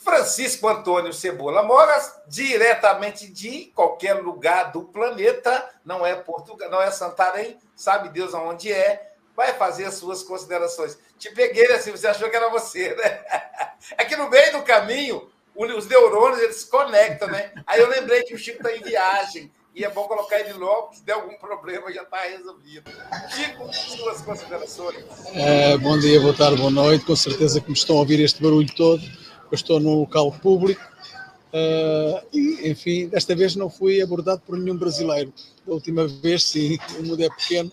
[0.05, 6.91] Francisco Antônio Cebola Moras, diretamente de qualquer lugar do planeta, não é Portugal, não é
[6.91, 10.95] Santarém, sabe Deus aonde é, vai fazer as suas considerações.
[11.17, 13.25] Te peguei assim, você achou que era você, né?
[13.97, 17.51] É que no meio do caminho, os neurônios eles se conectam, né?
[17.67, 20.95] Aí eu lembrei que o Chico está em viagem e é bom colocar ele logo,
[20.95, 22.89] se der algum problema já está resolvido.
[23.29, 25.05] Chico, suas considerações.
[25.35, 27.05] É, bom dia, boa tarde, boa noite.
[27.05, 29.03] Com certeza que me estão a ouvir este barulho todo
[29.51, 30.81] eu estou num local público
[31.55, 35.33] uh, e, enfim, desta vez não fui abordado por nenhum brasileiro.
[35.65, 37.71] Da última vez, sim, o mundo é pequeno.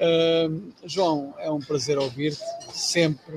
[0.00, 2.40] Uh, João, é um prazer ouvir-te,
[2.72, 3.36] sempre.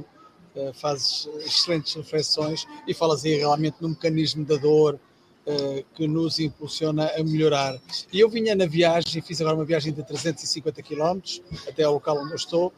[0.55, 4.99] Uh, fazes excelentes reflexões e falas aí realmente no mecanismo da dor,
[5.95, 7.75] que nos impulsiona a melhorar.
[8.13, 11.19] E eu vinha na viagem, fiz agora uma viagem de 350 km
[11.67, 12.71] até ao local onde eu estou,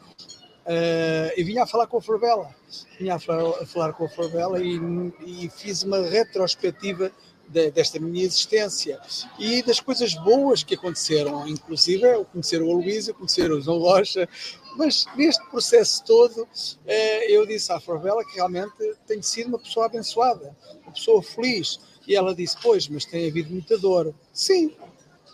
[0.64, 2.54] Uh, e vinha a falar com a Forbela,
[2.98, 4.80] vinha a falar, a falar com a Forbela e,
[5.26, 7.12] e, fiz uma retrospectiva
[7.46, 8.98] de, desta minha existência
[9.38, 14.26] e das coisas boas que aconteceram, inclusive o conhecer o Aloysio, conhecer o João Rocha,
[14.78, 16.48] mas neste processo todo uh,
[17.28, 21.78] eu disse à Forbela que realmente tenho sido uma pessoa abençoada, uma pessoa feliz.
[22.08, 24.14] E ela disse, pois, mas tem havido muita dor.
[24.32, 24.74] Sim,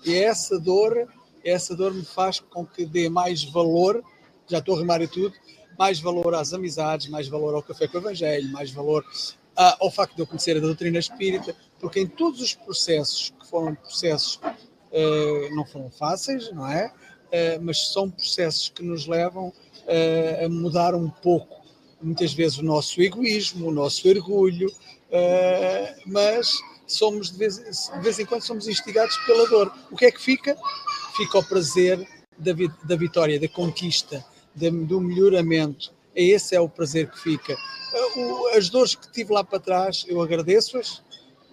[0.05, 1.09] e essa dor,
[1.45, 4.03] essa dor me faz com que dê mais valor
[4.51, 5.35] já estou a remar e tudo,
[5.79, 9.91] mais valor às amizades, mais valor ao café com o Evangelho, mais valor uh, ao
[9.91, 14.37] facto de eu conhecer a doutrina espírita, porque em todos os processos, que foram processos,
[14.37, 16.89] uh, não foram fáceis, não é?
[16.89, 19.53] Uh, mas são processos que nos levam
[20.45, 21.65] a mudar um pouco,
[22.01, 24.73] muitas vezes, o nosso egoísmo, o nosso orgulho,
[26.07, 26.53] mas
[26.87, 29.73] somos de vez, de vez em quando somos instigados pela dor.
[29.91, 30.57] O que é que fica?
[31.17, 32.07] Fica o prazer
[32.39, 32.53] da,
[32.85, 34.25] da vitória, da conquista,
[34.55, 35.93] do melhoramento.
[36.15, 37.57] Esse é o prazer que fica.
[38.57, 41.03] As dores que tive lá para trás, eu agradeço-as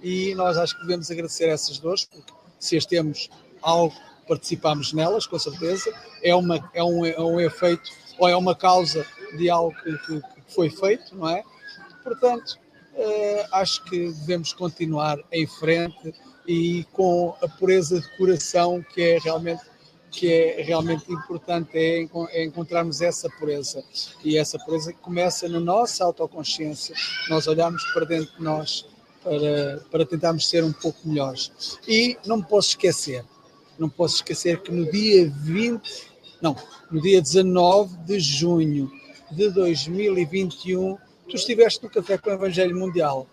[0.01, 3.29] e nós acho que devemos agradecer essas dores, porque se as temos
[3.61, 3.95] algo,
[4.27, 5.93] participamos nelas, com certeza.
[6.23, 9.05] É, uma, é, um, é um efeito ou é uma causa
[9.37, 11.43] de algo que, que, foi feito, não é?
[12.03, 12.57] Portanto,
[12.95, 16.13] eh, acho que devemos continuar em frente
[16.47, 19.61] e com a pureza de coração que é realmente
[20.11, 23.83] que é realmente importante é, é encontrarmos essa pureza.
[24.23, 26.95] E essa pureza começa na nossa autoconsciência,
[27.29, 28.85] nós olharmos para dentro de nós
[29.23, 31.51] para, para tentarmos ser um pouco melhores.
[31.87, 33.25] E não me posso esquecer,
[33.77, 35.81] não posso esquecer que no dia 20,
[36.41, 36.55] não,
[36.89, 38.91] no dia 19 de junho
[39.31, 40.97] de 2021,
[41.29, 43.27] tu estiveste no Café com o Evangelho Mundial.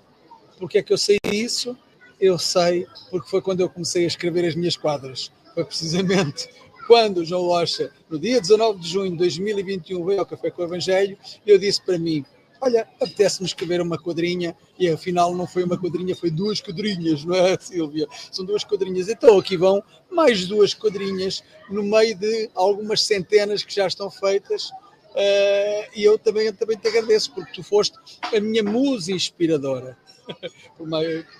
[0.58, 1.76] Porque é que eu sei isso?
[2.20, 5.30] Eu sei porque foi quando eu comecei a escrever as minhas quadras.
[5.54, 6.48] Foi precisamente
[6.86, 10.62] quando o João Rocha, no dia 19 de junho de 2021, veio ao Café com
[10.62, 12.24] o Evangelho, eu disse para mim:
[12.60, 17.34] Olha, apetece-me escrever uma quadrinha, e afinal não foi uma quadrinha, foi duas quadrinhas, não
[17.34, 18.06] é, Silvia?
[18.32, 19.08] São duas quadrinhas.
[19.08, 24.70] Então aqui vão mais duas quadrinhas, no meio de algumas centenas que já estão feitas.
[25.10, 29.96] Uh, e eu também, também te agradeço, porque tu foste a minha musa inspiradora,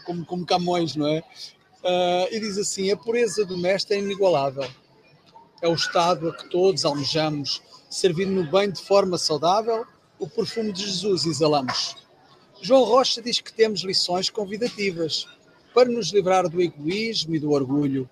[0.04, 1.18] como, como Camões, não é?
[1.82, 4.64] Uh, e diz assim: a pureza do mestre é inigualável
[5.64, 9.86] é o estado a que todos almejamos, servindo no bem de forma saudável,
[10.18, 11.96] o perfume de Jesus exalamos.
[12.60, 15.26] João Rocha diz que temos lições convidativas
[15.72, 18.06] para nos livrar do egoísmo e do orgulho.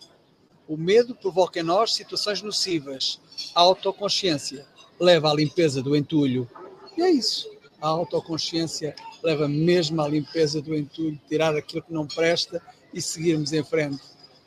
[0.66, 3.20] O medo provoca em nós situações nocivas.
[3.54, 4.66] A autoconsciência
[4.98, 6.50] leva à limpeza do entulho.
[6.96, 7.50] E é isso.
[7.82, 12.62] A autoconsciência leva mesmo à limpeza do entulho, tirar aquilo que não presta
[12.94, 14.00] e seguirmos em frente.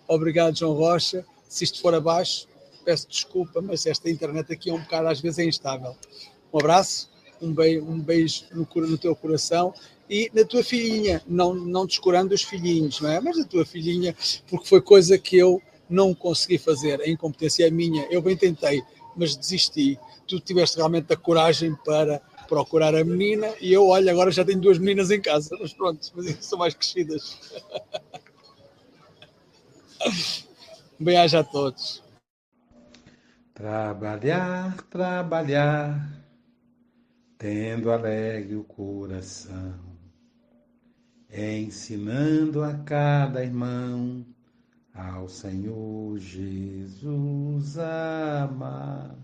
[0.07, 1.23] Obrigado, João Rocha.
[1.47, 2.47] Se isto for abaixo,
[2.85, 5.95] peço desculpa, mas esta internet aqui é um bocado, às vezes, é instável.
[6.53, 7.09] Um abraço,
[7.41, 9.73] um beijo, um beijo no, no teu coração
[10.09, 13.19] e na tua filhinha, não, não descurando os filhinhos, não é?
[13.19, 14.15] Mas na tua filhinha,
[14.47, 18.83] porque foi coisa que eu não consegui fazer, a incompetência é minha, eu bem tentei,
[19.15, 19.99] mas desisti.
[20.27, 24.61] Tu tiveste realmente a coragem para procurar a menina e eu, olha, agora já tenho
[24.61, 27.37] duas meninas em casa, mas pronto, mas são mais crescidas.
[30.99, 32.04] Bem-aja a todos.
[33.55, 35.95] Trabalhar, trabalhar,
[37.37, 39.79] tendo alegre o coração,
[41.31, 44.25] ensinando a cada irmão
[44.93, 49.15] ao Senhor Jesus amar.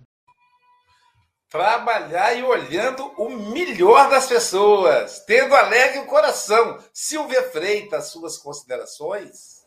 [1.50, 6.82] Trabalhar e olhando o melhor das pessoas, tendo alegre o coração.
[6.94, 9.66] Silvia Freitas, suas considerações?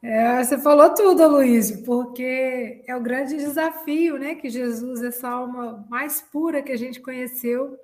[0.00, 5.84] É, você falou tudo, Luiz, porque é o grande desafio né, que Jesus, essa alma
[5.90, 7.76] mais pura que a gente conheceu,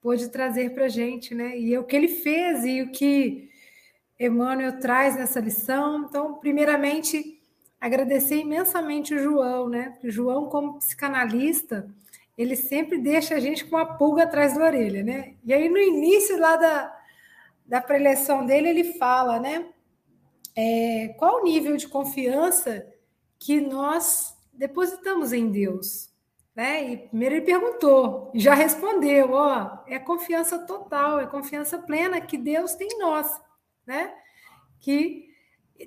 [0.00, 1.58] pôde trazer para a gente, né?
[1.58, 3.50] E é o que ele fez e o que
[4.20, 6.04] Emmanuel traz nessa lição.
[6.08, 7.40] Então, primeiramente,
[7.80, 9.98] agradecer imensamente o João, né?
[10.04, 11.92] O João, como psicanalista,
[12.38, 15.34] ele sempre deixa a gente com a pulga atrás da orelha, né?
[15.44, 16.96] E aí, no início lá da,
[17.66, 19.66] da preleção dele, ele fala, né?
[20.56, 22.86] É, qual o nível de confiança
[23.38, 26.10] que nós depositamos em Deus.
[26.54, 26.92] Né?
[26.92, 32.74] E primeiro ele perguntou, já respondeu, ó, é confiança total, é confiança plena que Deus
[32.74, 33.38] tem em nós,
[33.86, 34.14] né?
[34.80, 35.28] Que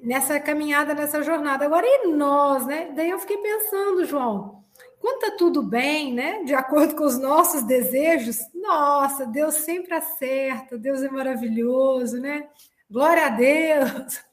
[0.03, 1.65] nessa caminhada, nessa jornada.
[1.65, 2.91] Agora, e nós, né?
[2.95, 4.63] Daí eu fiquei pensando, João,
[4.99, 6.43] quando tá tudo bem, né?
[6.43, 12.47] De acordo com os nossos desejos, nossa, Deus sempre acerta, Deus é maravilhoso, né?
[12.87, 14.28] Glória a Deus.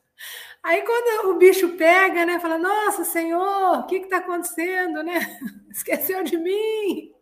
[0.63, 5.19] Aí quando o bicho pega, né, fala: "Nossa, Senhor, o que está acontecendo, né?
[5.71, 7.13] Esqueceu de mim?"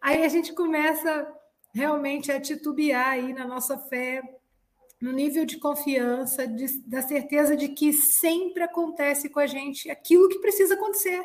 [0.00, 1.26] Aí a gente começa
[1.74, 4.22] realmente a titubear aí na nossa fé,
[5.00, 10.28] no nível de confiança, de, da certeza de que sempre acontece com a gente aquilo
[10.28, 11.22] que precisa acontecer.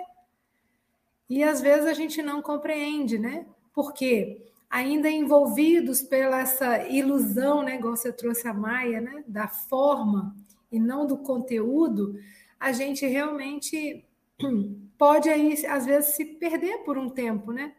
[1.30, 3.46] E às vezes a gente não compreende, né?
[3.74, 10.36] Porque ainda envolvidos pela essa ilusão, né, igual você trouxe a Maia, né, da forma,
[10.76, 12.16] e não do conteúdo,
[12.60, 14.06] a gente realmente
[14.98, 17.74] pode aí, às vezes, se perder por um tempo, né?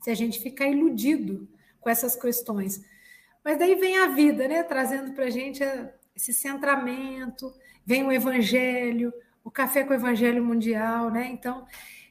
[0.00, 1.48] se a gente ficar iludido
[1.80, 2.82] com essas questões.
[3.44, 4.62] Mas daí vem a vida, né?
[4.62, 5.62] Trazendo para a gente
[6.14, 7.52] esse centramento,
[7.84, 9.12] vem o Evangelho,
[9.44, 11.28] o Café com o Evangelho Mundial, né?
[11.30, 11.66] Então,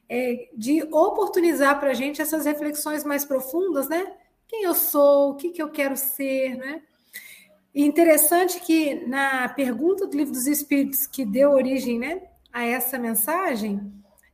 [0.07, 4.15] é, de oportunizar para a gente essas reflexões mais profundas, né?
[4.47, 6.81] Quem eu sou, o que, que eu quero ser, né?
[7.73, 13.79] Interessante que na pergunta do Livro dos Espíritos que deu origem, né, a essa mensagem,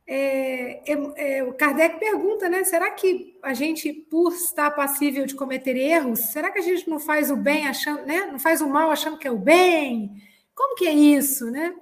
[0.06, 2.62] é, é, é, o Kardec pergunta, né?
[2.62, 7.00] Será que a gente, por estar passível de cometer erros, será que a gente não
[7.00, 8.26] faz o bem achando, né?
[8.26, 10.22] Não faz o mal achando que é o bem?
[10.54, 11.74] Como que é isso, né?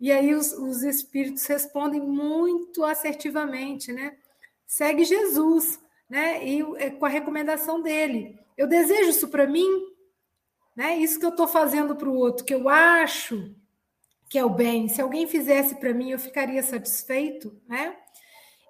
[0.00, 4.16] E aí os, os espíritos respondem muito assertivamente, né?
[4.66, 5.78] Segue Jesus,
[6.08, 6.44] né?
[6.46, 8.38] E é, com a recomendação dele.
[8.56, 9.68] Eu desejo isso para mim,
[10.78, 10.96] né?
[10.96, 13.52] Isso que eu estou fazendo para o outro, que eu acho
[14.28, 14.86] que é o bem.
[14.88, 17.96] Se alguém fizesse para mim, eu ficaria satisfeito, né?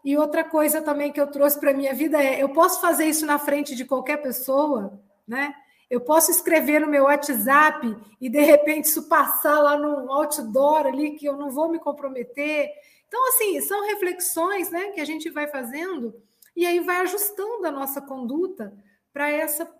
[0.03, 3.27] E outra coisa também que eu trouxe para minha vida é: eu posso fazer isso
[3.27, 5.55] na frente de qualquer pessoa, né?
[5.91, 11.11] Eu posso escrever no meu WhatsApp e de repente isso passar lá no outdoor ali
[11.11, 12.71] que eu não vou me comprometer.
[13.07, 16.15] Então, assim, são reflexões, né, que a gente vai fazendo
[16.57, 18.73] e aí vai ajustando a nossa conduta
[19.13, 19.71] para essa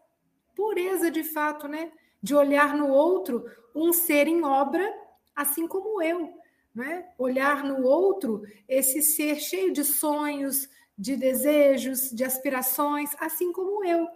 [0.55, 3.45] pureza de fato, né, de olhar no outro
[3.75, 4.93] um ser em obra
[5.35, 6.33] assim como eu.
[6.75, 7.07] Né?
[7.19, 14.07] Olhar no outro esse ser cheio de sonhos, de desejos, de aspirações, assim como eu.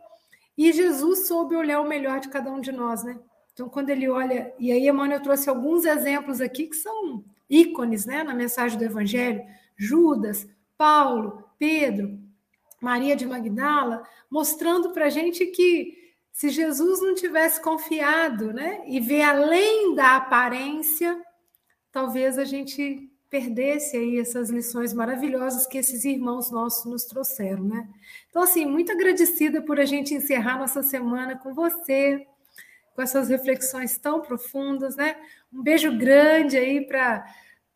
[0.56, 3.18] E Jesus soube olhar o melhor de cada um de nós, né?
[3.52, 8.22] Então, quando ele olha, e aí, Emmanuel trouxe alguns exemplos aqui que são ícones, né,
[8.24, 9.42] na mensagem do Evangelho:
[9.76, 10.46] Judas,
[10.76, 12.18] Paulo, Pedro,
[12.80, 16.01] Maria de Magdala, mostrando para a gente que
[16.32, 21.20] se Jesus não tivesse confiado, né, e ver além da aparência,
[21.92, 27.88] talvez a gente perdesse aí essas lições maravilhosas que esses irmãos nossos nos trouxeram, né?
[28.28, 32.26] Então, assim, muito agradecida por a gente encerrar nossa semana com você,
[32.94, 35.16] com essas reflexões tão profundas, né?
[35.50, 37.24] Um beijo grande aí para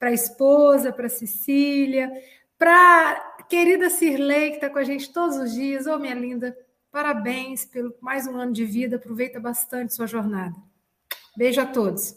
[0.00, 2.12] a esposa, para Cecília,
[2.58, 5.86] para querida Cirlei, que está com a gente todos os dias.
[5.86, 6.54] Ô, oh, minha linda,
[6.96, 8.96] Parabéns pelo mais um ano de vida.
[8.96, 10.56] Aproveita bastante sua jornada.
[11.36, 12.14] Beijo a todos.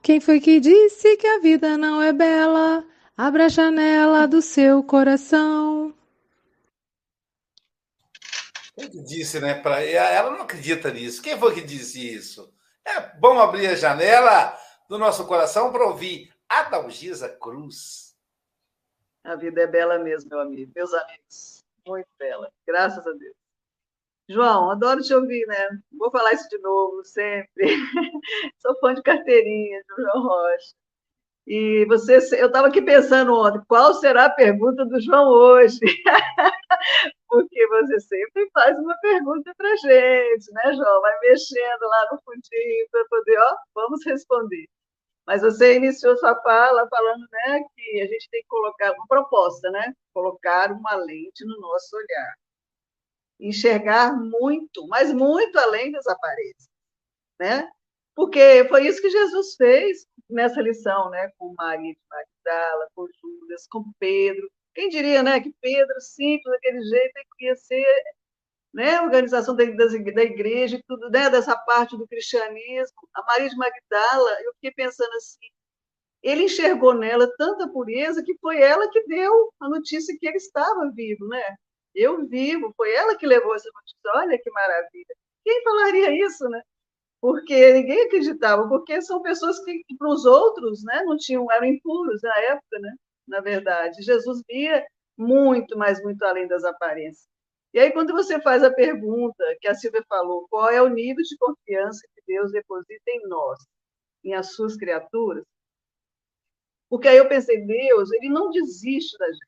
[0.00, 2.86] Quem foi que disse que a vida não é bela?
[3.16, 5.92] Abra a janela do seu coração.
[8.76, 9.54] Quem que disse, né?
[9.54, 9.82] Pra...
[9.82, 11.20] Ela não acredita nisso.
[11.20, 12.54] Quem foi que disse isso?
[12.86, 14.56] É bom abrir a janela
[14.88, 18.14] do nosso coração para ouvir Adalgisa Cruz.
[19.24, 20.70] A vida é bela mesmo, meu amigo.
[20.76, 22.52] Meus amigos, muito bela.
[22.66, 23.34] Graças a Deus.
[24.28, 25.80] João, adoro te ouvir, né?
[25.92, 27.48] Vou falar isso de novo, sempre.
[28.58, 30.74] Sou fã de carteirinha do João Rocha.
[31.46, 35.80] E você, eu estava aqui pensando ontem, qual será a pergunta do João hoje?
[37.28, 41.00] Porque você sempre faz uma pergunta para gente, né, João?
[41.00, 44.68] Vai mexendo lá no fundinho para poder, ó, vamos responder.
[45.26, 49.70] Mas você iniciou sua fala falando né, que a gente tem que colocar uma proposta,
[49.70, 49.94] né?
[50.12, 52.34] Colocar uma lente no nosso olhar.
[53.38, 56.68] Enxergar muito, mas muito além das aparências,
[57.40, 57.70] né?
[58.14, 61.30] Porque foi isso que Jesus fez nessa lição, né?
[61.38, 64.50] Com Maria de Magdala, com Judas, com Pedro.
[64.74, 65.40] Quem diria, né?
[65.40, 67.84] Que Pedro, simples, daquele jeito, ia ser
[68.72, 72.96] né, organização da, igreja e tudo, né, dessa parte do cristianismo.
[73.14, 75.46] A Maria de Magdala, eu fiquei pensando assim,
[76.22, 80.90] ele enxergou nela tanta pureza que foi ela que deu a notícia que ele estava
[80.94, 81.42] vivo, né?
[81.94, 83.98] Eu vivo, foi ela que levou essa notícia.
[84.14, 85.14] Olha que maravilha.
[85.44, 86.62] Quem falaria isso, né?
[87.20, 91.66] Porque ninguém acreditava, porque são pessoas que, que para os outros, né, não tinham, eram
[91.66, 92.94] impuros na época, né?
[93.28, 94.84] Na verdade, Jesus via
[95.16, 97.26] muito, mas muito além das aparências.
[97.72, 101.22] E aí, quando você faz a pergunta que a Silvia falou, qual é o nível
[101.22, 103.58] de confiança que Deus deposita em nós,
[104.22, 105.44] em as suas criaturas?
[106.90, 109.42] Porque aí eu pensei, Deus, ele não desiste da gente.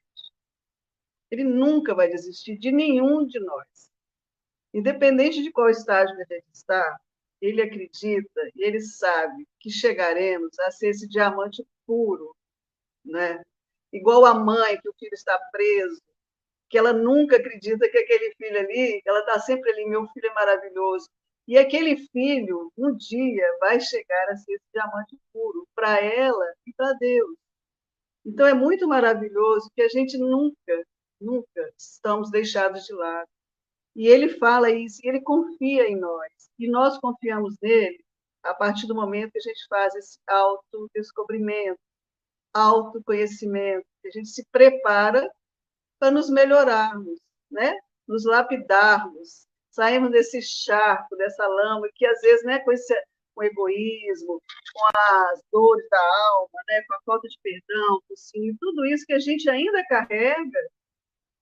[1.31, 3.91] Ele nunca vai desistir de nenhum de nós.
[4.73, 6.99] Independente de qual estágio a gente está,
[7.41, 12.35] ele acredita e ele sabe que chegaremos a ser esse diamante puro,
[13.05, 13.43] né?
[13.93, 16.01] Igual a mãe que o filho está preso
[16.75, 20.35] que ela nunca acredita que aquele filho ali, ela está sempre ali, meu filho é
[20.35, 21.09] maravilhoso.
[21.47, 26.73] E aquele filho, um dia, vai chegar a ser esse diamante puro para ela e
[26.73, 27.37] para Deus.
[28.27, 30.85] Então, é muito maravilhoso que a gente nunca,
[31.21, 33.29] nunca estamos deixados de lado.
[33.95, 36.33] E ele fala isso, e ele confia em nós.
[36.59, 38.05] E nós confiamos nele
[38.43, 41.79] a partir do momento que a gente faz esse autodescobrimento,
[42.53, 45.31] autoconhecimento, que a gente se prepara
[46.05, 47.19] para nos melhorarmos,
[47.51, 47.75] né?
[48.07, 52.95] nos lapidarmos, sairmos desse charco, dessa lama, que às vezes, né, com esse
[53.35, 54.41] com o egoísmo,
[54.73, 59.15] com as dores da alma, né, com a falta de perdão, sim, tudo isso que
[59.15, 60.61] a gente ainda carrega,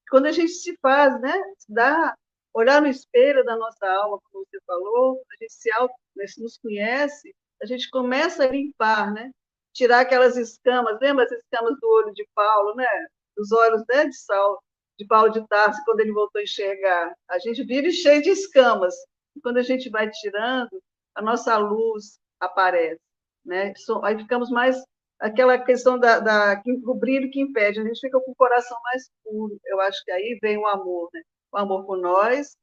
[0.08, 2.16] quando a gente se faz, né, se dá,
[2.54, 6.40] olhar no espelho da nossa alma, como você falou, a gente se, auto, né, se
[6.40, 9.32] nos conhece, a gente começa a limpar, né,
[9.74, 12.86] tirar aquelas escamas, lembra as escamas do olho de Paulo, né,
[13.36, 14.58] dos olhos né, de Saulo,
[14.98, 17.14] de Paulo de Tarso, quando ele voltou a enxergar.
[17.28, 18.94] A gente vive cheio de escamas.
[19.36, 20.82] E quando a gente vai tirando,
[21.14, 23.00] a nossa luz aparece.
[23.44, 23.72] Né?
[24.02, 24.82] Aí ficamos mais.
[25.20, 29.08] Aquela questão da, da, do brilho que impede, a gente fica com o coração mais
[29.22, 29.56] puro.
[29.64, 31.22] Eu acho que aí vem o amor, né?
[31.52, 32.56] o amor por nós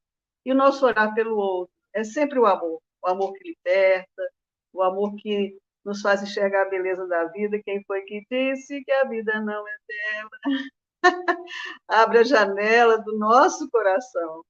[0.46, 1.74] e o nosso olhar pelo outro.
[1.94, 4.32] É sempre o amor, o amor que liberta,
[4.74, 5.58] o amor que
[5.90, 7.62] nos faz enxergar a beleza da vida.
[7.64, 10.30] Quem foi que disse que a vida não é dela?
[11.88, 14.46] Abre a janela do nosso coração,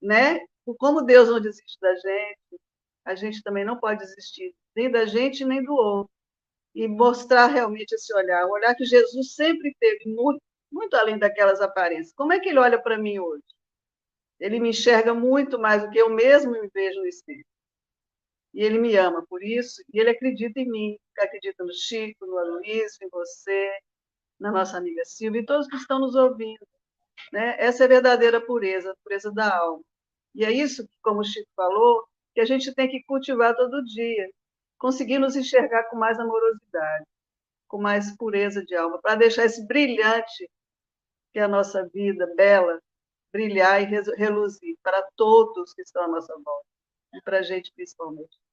[0.00, 0.38] né?
[0.78, 2.60] Como Deus não desiste da gente,
[3.04, 6.12] a gente também não pode desistir nem da gente nem do outro.
[6.74, 11.60] E mostrar realmente esse olhar, o olhar que Jesus sempre teve, muito, muito além daquelas
[11.60, 12.12] aparências.
[12.14, 13.42] Como é que ele olha para mim hoje?
[14.38, 17.44] Ele me enxerga muito mais do que eu mesmo me vejo no espelho.
[18.56, 22.38] E ele me ama por isso, e ele acredita em mim, acredita no Chico, no
[22.38, 23.70] Aloysio, em você,
[24.40, 26.66] na nossa amiga Silvia e todos que estão nos ouvindo.
[27.30, 27.54] Né?
[27.58, 29.82] Essa é a verdadeira pureza, a pureza da alma.
[30.34, 34.30] E é isso, como o Chico falou, que a gente tem que cultivar todo dia,
[34.78, 37.04] conseguir nos enxergar com mais amorosidade,
[37.68, 40.50] com mais pureza de alma, para deixar esse brilhante
[41.30, 42.80] que é a nossa vida bela
[43.30, 46.66] brilhar e reluzir para todos que estão à nossa volta,
[47.12, 48.45] e para a gente principalmente.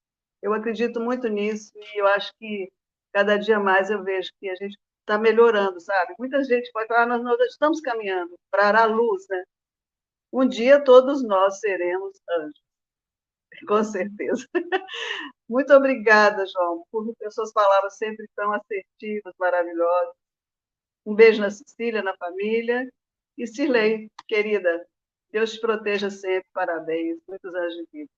[0.43, 2.69] Eu acredito muito nisso e eu acho que
[3.13, 6.13] cada dia mais eu vejo que a gente está melhorando, sabe?
[6.19, 9.41] Muita gente pode falar, nós, nós estamos caminhando para a luz, né?
[10.33, 12.61] Um dia todos nós seremos anjos.
[13.67, 14.45] Com certeza.
[15.47, 20.13] Muito obrigada, João, por suas palavras sempre tão assertivas, maravilhosas.
[21.05, 22.89] Um beijo na Cecília, na família.
[23.37, 24.85] E Cirlei, querida,
[25.31, 26.47] Deus te proteja sempre.
[26.53, 27.19] Parabéns.
[27.27, 28.11] Muitos anos de vida.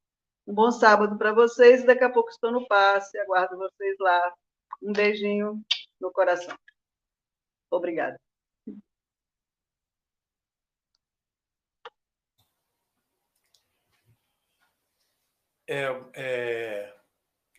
[0.48, 1.86] Um bom sábado para vocês.
[1.86, 3.18] Daqui a pouco estou no passe.
[3.20, 4.34] Aguardo vocês lá.
[4.82, 5.64] Um beijinho
[6.00, 6.56] no coração.
[7.72, 8.20] Obrigada.
[15.68, 16.96] É, é,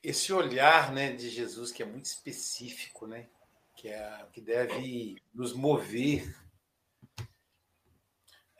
[0.02, 3.28] esse olhar né, de Jesus que é muito específico, né,
[3.74, 6.24] que, é, que deve nos mover.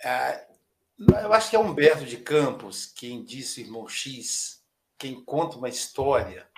[0.05, 0.56] É,
[0.99, 4.63] eu acho que é Humberto de Campos quem disse, irmão X,
[4.99, 6.49] quem conta uma história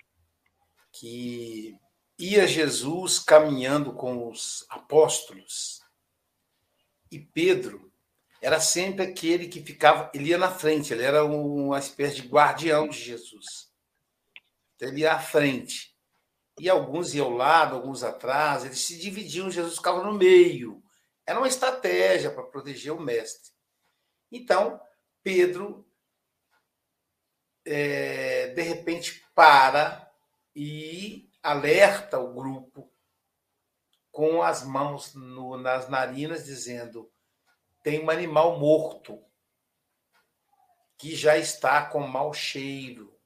[0.93, 1.76] que
[2.18, 5.80] ia Jesus caminhando com os apóstolos
[7.11, 7.93] e Pedro
[8.41, 12.89] era sempre aquele que ficava, ele ia na frente, ele era uma espécie de guardião
[12.89, 13.68] de Jesus.
[14.76, 15.97] Então, ele ia à frente.
[16.61, 20.82] E alguns iam ao lado, alguns atrás, eles se dividiam, Jesus ficava no meio.
[21.26, 23.51] Era uma estratégia para proteger o mestre.
[24.31, 24.81] Então,
[25.22, 25.87] Pedro,
[27.64, 30.11] é, de repente, para
[30.55, 32.93] e alerta o grupo
[34.11, 37.11] com as mãos no, nas narinas, dizendo:
[37.83, 39.22] tem um animal morto
[40.97, 43.16] que já está com mau cheiro.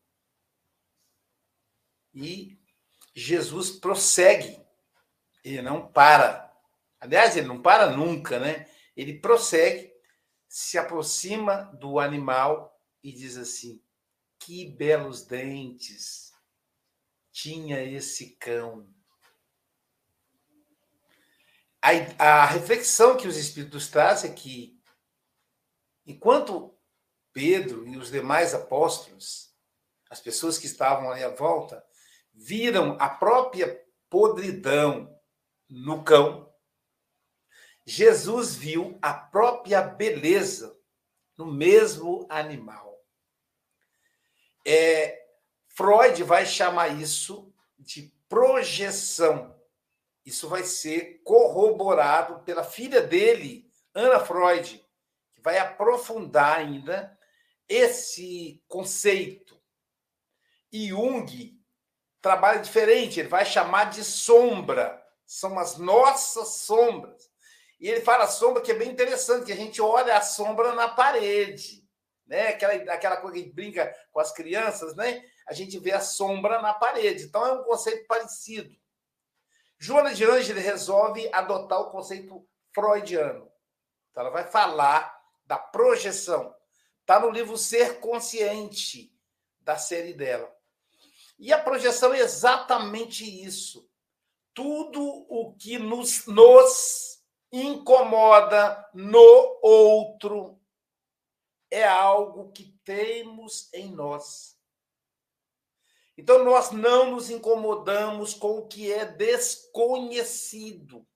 [2.14, 2.60] E
[3.14, 4.60] Jesus prossegue,
[5.42, 6.52] ele não para.
[7.00, 8.68] Aliás, ele não para nunca, né?
[8.96, 9.91] Ele prossegue,
[10.52, 13.82] se aproxima do animal e diz assim:
[14.38, 16.30] Que belos dentes
[17.30, 18.86] tinha esse cão.
[21.80, 24.78] A, a reflexão que os Espíritos trazem é que,
[26.04, 26.78] enquanto
[27.32, 29.56] Pedro e os demais apóstolos,
[30.10, 31.82] as pessoas que estavam ali à volta,
[32.30, 35.18] viram a própria podridão
[35.66, 36.51] no cão,
[37.84, 40.78] Jesus viu a própria beleza
[41.36, 43.00] no mesmo animal.
[44.64, 45.26] É,
[45.68, 49.58] Freud vai chamar isso de projeção.
[50.24, 54.84] Isso vai ser corroborado pela filha dele, Ana Freud,
[55.34, 57.18] que vai aprofundar ainda
[57.68, 59.60] esse conceito.
[60.70, 61.60] E Jung
[62.20, 65.02] trabalha diferente, ele vai chamar de sombra.
[65.26, 67.31] São as nossas sombras.
[67.82, 70.86] E ele fala sombra que é bem interessante, que a gente olha a sombra na
[70.86, 71.84] parede,
[72.24, 72.46] né?
[72.46, 75.20] Aquela, aquela coisa que brinca com as crianças, né?
[75.48, 77.24] A gente vê a sombra na parede.
[77.24, 78.72] Então é um conceito parecido.
[79.80, 83.50] Joana de Ângeles resolve adotar o conceito freudiano.
[84.12, 86.54] Então, ela vai falar da projeção.
[87.00, 89.12] Está no livro Ser Consciente,
[89.60, 90.48] da série dela.
[91.36, 93.90] E a projeção é exatamente isso.
[94.54, 97.11] Tudo o que nos, nos
[97.52, 100.58] incomoda no outro
[101.70, 104.56] é algo que temos em nós.
[106.16, 111.06] Então, nós não nos incomodamos com o que é desconhecido.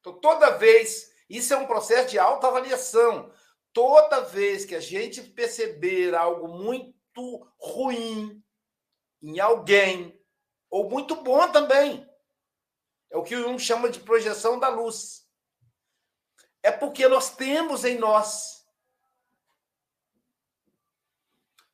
[0.00, 3.32] Então, toda vez, isso é um processo de autoavaliação.
[3.72, 8.42] Toda vez que a gente perceber algo muito ruim
[9.22, 10.20] em alguém,
[10.70, 12.06] ou muito bom também,
[13.14, 15.24] é o que um chama de projeção da luz.
[16.60, 18.54] É porque nós temos em nós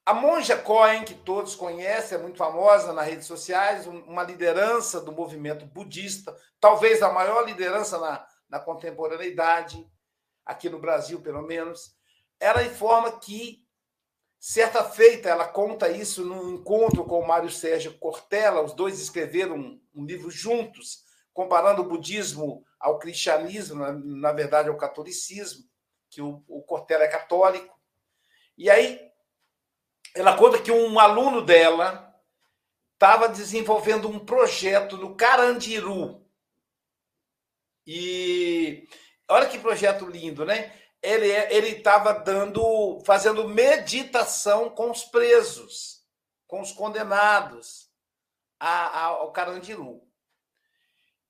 [0.05, 5.13] A monja Cohen, que todos conhecem, é muito famosa nas redes sociais, uma liderança do
[5.13, 9.87] movimento budista, talvez a maior liderança na, na contemporaneidade,
[10.45, 11.95] aqui no Brasil, pelo menos.
[12.41, 13.65] Ela informa que,
[14.41, 19.55] certa feita, ela conta isso num encontro com o Mário Sérgio Cortella, os dois escreveram
[19.55, 25.65] um, um livro juntos, comparando o budismo ao cristianismo, na, na verdade ao catolicismo,
[26.09, 27.79] que o, o Cortella é católico.
[28.57, 29.11] E aí
[30.15, 32.11] ela conta que um aluno dela
[32.95, 36.27] estava desenvolvendo um projeto no Carandiru.
[37.87, 38.87] E
[39.29, 40.77] olha que projeto lindo, né?
[41.03, 46.05] Ele é, estava dando, fazendo meditação com os presos,
[46.47, 47.91] com os condenados
[48.59, 50.03] ao Carandiru.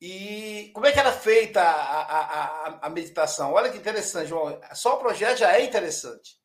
[0.00, 3.52] E como é que era feita a, a, a, a meditação?
[3.52, 4.58] Olha que interessante, João.
[4.72, 6.40] Só o projeto já é interessante.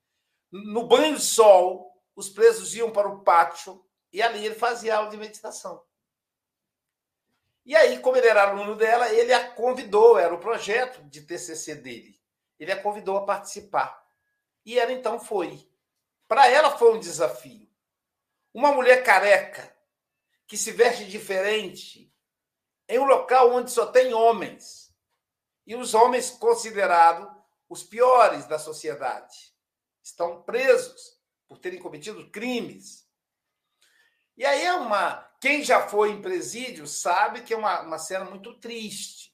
[0.51, 5.09] No banho de sol, os presos iam para o pátio e ali ele fazia aula
[5.09, 5.81] de meditação.
[7.65, 11.75] E aí, como ele era aluno dela, ele a convidou, era o projeto de TCC
[11.75, 12.19] dele.
[12.59, 14.05] Ele a convidou a participar.
[14.65, 15.67] E ela então foi.
[16.27, 17.67] Para ela foi um desafio.
[18.53, 19.75] Uma mulher careca,
[20.47, 22.13] que se veste diferente,
[22.87, 24.93] em um local onde só tem homens.
[25.65, 27.27] E os homens considerados
[27.67, 29.53] os piores da sociedade.
[30.03, 33.05] Estão presos por terem cometido crimes.
[34.37, 35.23] E aí é uma.
[35.39, 39.33] Quem já foi em presídio sabe que é uma, uma cena muito triste.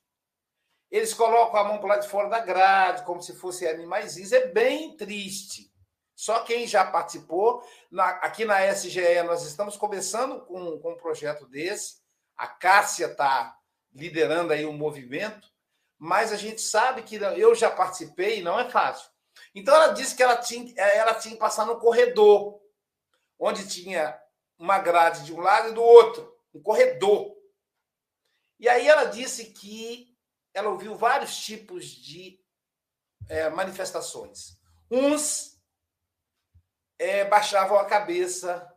[0.90, 4.32] Eles colocam a mão para lado de fora da grade, como se fossem animaizinhos.
[4.32, 5.72] É bem triste.
[6.14, 11.48] Só quem já participou, na, aqui na SGE, nós estamos começando com, com um projeto
[11.48, 12.02] desse.
[12.42, 13.56] A Cássia está
[13.94, 15.48] liderando aí um movimento,
[15.96, 19.12] mas a gente sabe que eu já participei e não é fácil.
[19.54, 22.60] Então ela disse que ela tinha, ela tinha que passar no corredor,
[23.38, 24.20] onde tinha
[24.58, 27.32] uma grade de um lado e do outro, um corredor.
[28.60, 30.18] E aí ela disse que
[30.52, 32.44] ela ouviu vários tipos de
[33.30, 34.60] é, manifestações.
[34.90, 35.62] Uns
[36.98, 38.68] é, baixavam a cabeça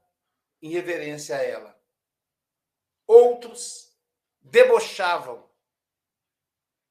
[0.61, 1.74] em reverência a ela.
[3.07, 3.97] Outros
[4.41, 5.49] debochavam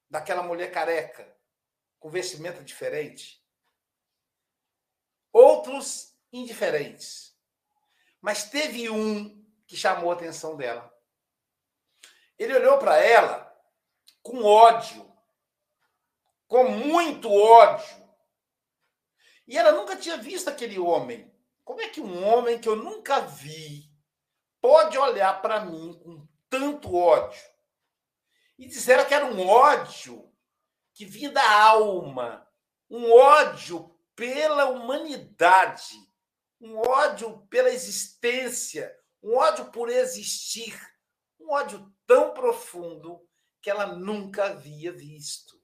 [0.09, 1.35] daquela mulher careca,
[1.99, 3.43] com vestimenta diferente
[5.33, 7.35] outros indiferentes.
[8.21, 10.93] Mas teve um que chamou a atenção dela.
[12.37, 13.51] Ele olhou para ela
[14.21, 15.11] com ódio,
[16.47, 18.03] com muito ódio.
[19.47, 21.33] E ela nunca tinha visto aquele homem.
[21.65, 23.91] Como é que um homem que eu nunca vi
[24.63, 27.43] pode olhar para mim com tanto ódio?
[28.57, 30.33] E disseram que era um ódio
[30.93, 32.49] que vinha da alma,
[32.89, 35.97] um ódio pela humanidade,
[36.61, 40.79] um ódio pela existência, um ódio por existir,
[41.37, 43.27] um ódio tão profundo
[43.61, 45.61] que ela nunca havia visto.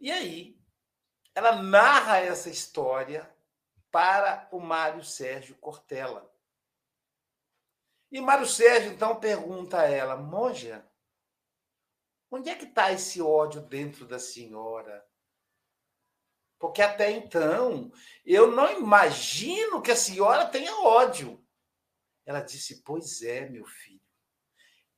[0.00, 0.58] E aí,
[1.34, 3.30] ela narra essa história
[3.90, 6.34] para o Mário Sérgio Cortella.
[8.10, 10.86] E Mário Sérgio então pergunta a ela, monja,
[12.30, 15.04] onde é que está esse ódio dentro da senhora?
[16.58, 17.90] Porque até então
[18.24, 21.44] eu não imagino que a senhora tenha ódio.
[22.24, 24.00] Ela disse: Pois é, meu filho.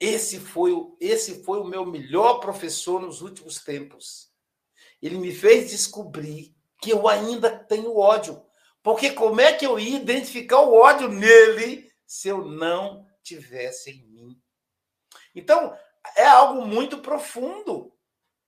[0.01, 4.33] Esse foi, o, esse foi o meu melhor professor nos últimos tempos.
[5.03, 8.45] Ele me fez descobrir que eu ainda tenho ódio.
[8.81, 14.03] Porque como é que eu ia identificar o ódio nele se eu não tivesse em
[14.09, 14.43] mim?
[15.35, 15.79] Então,
[16.17, 17.95] é algo muito profundo.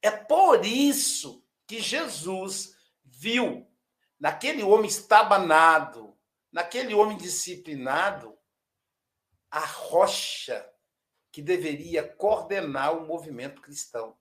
[0.02, 3.70] É por isso que Jesus viu
[4.18, 6.18] naquele homem estabanado,
[6.50, 8.36] naquele homem disciplinado,
[9.50, 10.68] a rocha
[11.30, 14.18] que deveria coordenar o movimento cristão.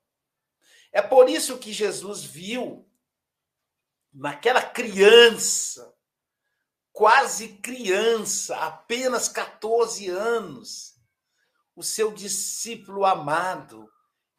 [0.92, 2.88] É por isso que Jesus viu
[4.12, 5.96] naquela criança,
[7.00, 11.00] quase criança, apenas 14 anos,
[11.74, 13.90] o seu discípulo amado,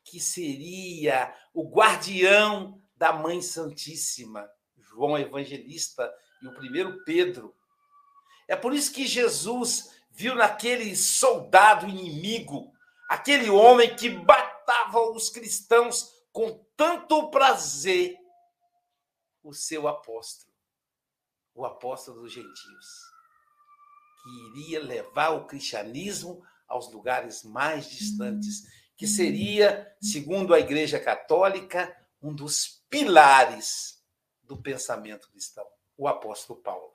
[0.05, 4.47] que seria o guardião da Mãe Santíssima,
[4.77, 7.57] João Evangelista e o primeiro Pedro.
[8.47, 12.75] É por isso que Jesus viu naquele soldado inimigo,
[13.09, 18.19] aquele homem que batava os cristãos com tanto prazer,
[19.43, 20.50] o seu apóstolo,
[21.61, 22.87] o apóstolo dos gentios,
[24.23, 28.63] que iria levar o cristianismo aos lugares mais distantes,
[28.97, 34.03] que seria, segundo a Igreja Católica, um dos pilares
[34.43, 36.93] do pensamento cristão, o apóstolo Paulo.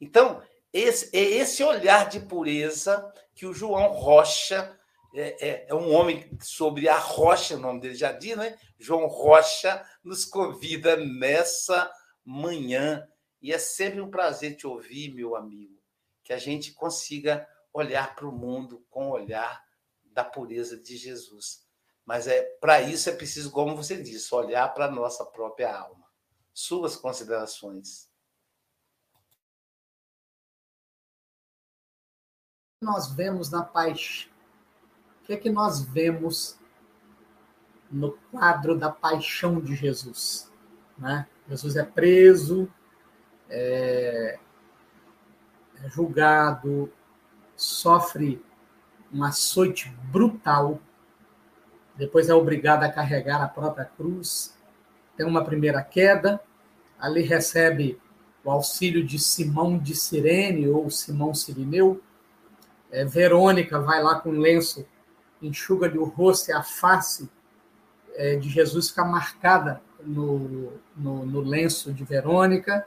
[0.00, 4.78] Então, esse, é esse olhar de pureza que o João Rocha,
[5.14, 8.56] é, é, é, um homem sobre a rocha, o nome dele já diz, né?
[8.78, 11.90] João Rocha nos convida nessa
[12.24, 13.06] manhã.
[13.40, 15.78] E é sempre um prazer te ouvir, meu amigo,
[16.22, 19.64] que a gente consiga olhar para o mundo com o olhar
[20.04, 21.66] da pureza de Jesus.
[22.04, 26.04] Mas é para isso é preciso, como você disse, olhar para a nossa própria alma.
[26.52, 28.10] Suas considerações.
[32.80, 34.30] nós vemos na paixão?
[35.22, 36.58] O que é que nós vemos
[37.90, 40.50] no quadro da paixão de Jesus?
[40.96, 41.28] Né?
[41.48, 42.72] Jesus é preso,
[43.50, 44.38] é,
[45.82, 46.90] é julgado,
[47.56, 48.42] sofre
[49.12, 50.80] um açoite brutal,
[51.96, 54.56] depois é obrigado a carregar a própria cruz,
[55.16, 56.40] tem uma primeira queda,
[56.98, 58.00] ali recebe
[58.44, 62.00] o auxílio de Simão de Cirene ou Simão Sirineu,
[62.90, 64.86] é, Verônica vai lá com lenço,
[65.42, 67.30] enxuga-lhe o rosto e a face
[68.14, 72.86] é, de Jesus fica marcada no, no, no lenço de Verônica.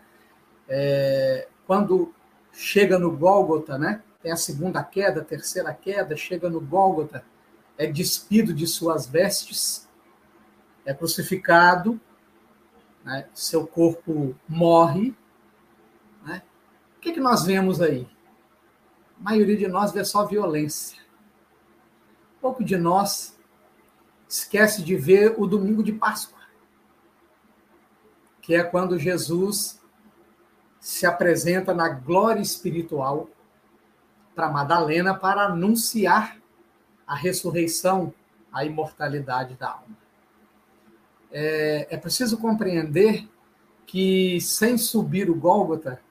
[0.67, 2.13] É, quando
[2.51, 4.01] chega no Gólgota, né?
[4.21, 7.25] Tem a segunda queda, a terceira queda, chega no Gólgota,
[7.77, 9.89] é despido de suas vestes,
[10.85, 11.99] é crucificado,
[13.03, 13.27] né?
[13.33, 15.13] seu corpo morre.
[16.25, 16.41] Né?
[16.97, 18.07] O que, que nós vemos aí?
[19.19, 21.01] A maioria de nós vê só violência.
[22.39, 23.37] Pouco de nós
[24.27, 26.39] esquece de ver o domingo de Páscoa,
[28.41, 29.82] que é quando Jesus
[30.83, 33.29] se apresenta na glória espiritual
[34.35, 36.37] para Madalena para anunciar
[37.07, 38.13] a ressurreição,
[38.51, 39.97] a imortalidade da alma.
[41.31, 43.25] É, é preciso compreender
[43.85, 46.01] que sem subir o Gólgota,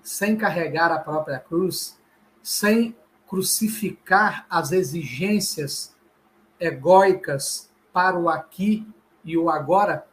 [0.00, 1.98] sem carregar a própria cruz,
[2.40, 5.96] sem crucificar as exigências
[6.60, 8.86] egóicas para o aqui
[9.24, 10.06] e o agora,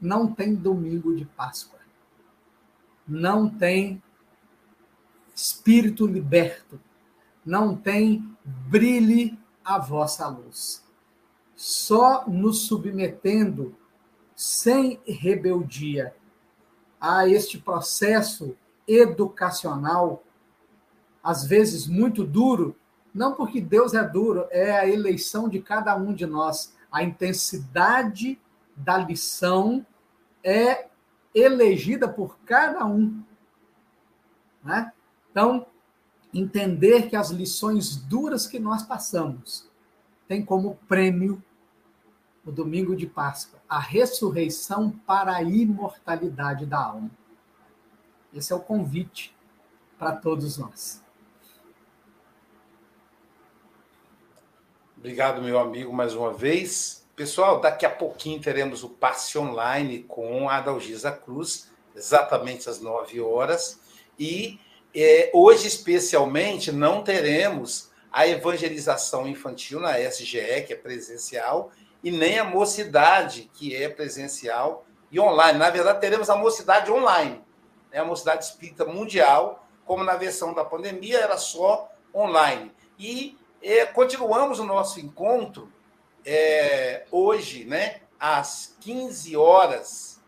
[0.00, 1.79] não tem domingo de Páscoa.
[3.10, 4.00] Não tem
[5.34, 6.80] espírito liberto.
[7.44, 10.84] Não tem brilhe a vossa luz.
[11.56, 13.76] Só nos submetendo
[14.36, 16.14] sem rebeldia
[17.00, 18.56] a este processo
[18.86, 20.22] educacional
[21.22, 22.76] às vezes muito duro,
[23.12, 26.74] não porque Deus é duro, é a eleição de cada um de nós.
[26.92, 28.40] A intensidade
[28.76, 29.84] da lição
[30.44, 30.89] é
[31.34, 33.22] elegida por cada um.
[34.62, 34.92] Né?
[35.30, 35.66] Então,
[36.32, 39.68] entender que as lições duras que nós passamos
[40.28, 41.42] têm como prêmio
[42.44, 47.10] o domingo de Páscoa, a ressurreição para a imortalidade da alma.
[48.32, 49.36] Esse é o convite
[49.98, 51.02] para todos nós.
[54.96, 56.99] Obrigado, meu amigo, mais uma vez.
[57.20, 63.20] Pessoal, daqui a pouquinho teremos o passe online com a Adalgisa Cruz, exatamente às 9
[63.20, 63.78] horas.
[64.18, 64.58] E
[64.94, 71.70] é, hoje, especialmente, não teremos a evangelização infantil na SGE, que é presencial,
[72.02, 75.58] e nem a mocidade, que é presencial e online.
[75.58, 77.44] Na verdade, teremos a mocidade online,
[77.92, 77.98] né?
[77.98, 82.72] a mocidade espírita mundial, como na versão da pandemia era só online.
[82.98, 85.70] E e continuamos o nosso encontro
[86.24, 90.20] é, hoje, né, às 15 horas,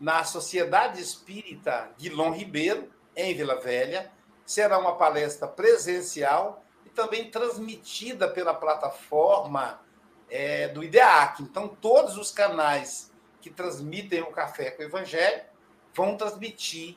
[0.00, 4.12] na Sociedade Espírita Guilom Ribeiro, em Vila Velha.
[4.46, 9.80] Será uma palestra presencial e também transmitida pela plataforma
[10.30, 11.42] é, do IDEAC.
[11.42, 15.42] Então, todos os canais que transmitem o Café com o Evangelho
[15.92, 16.96] vão transmitir.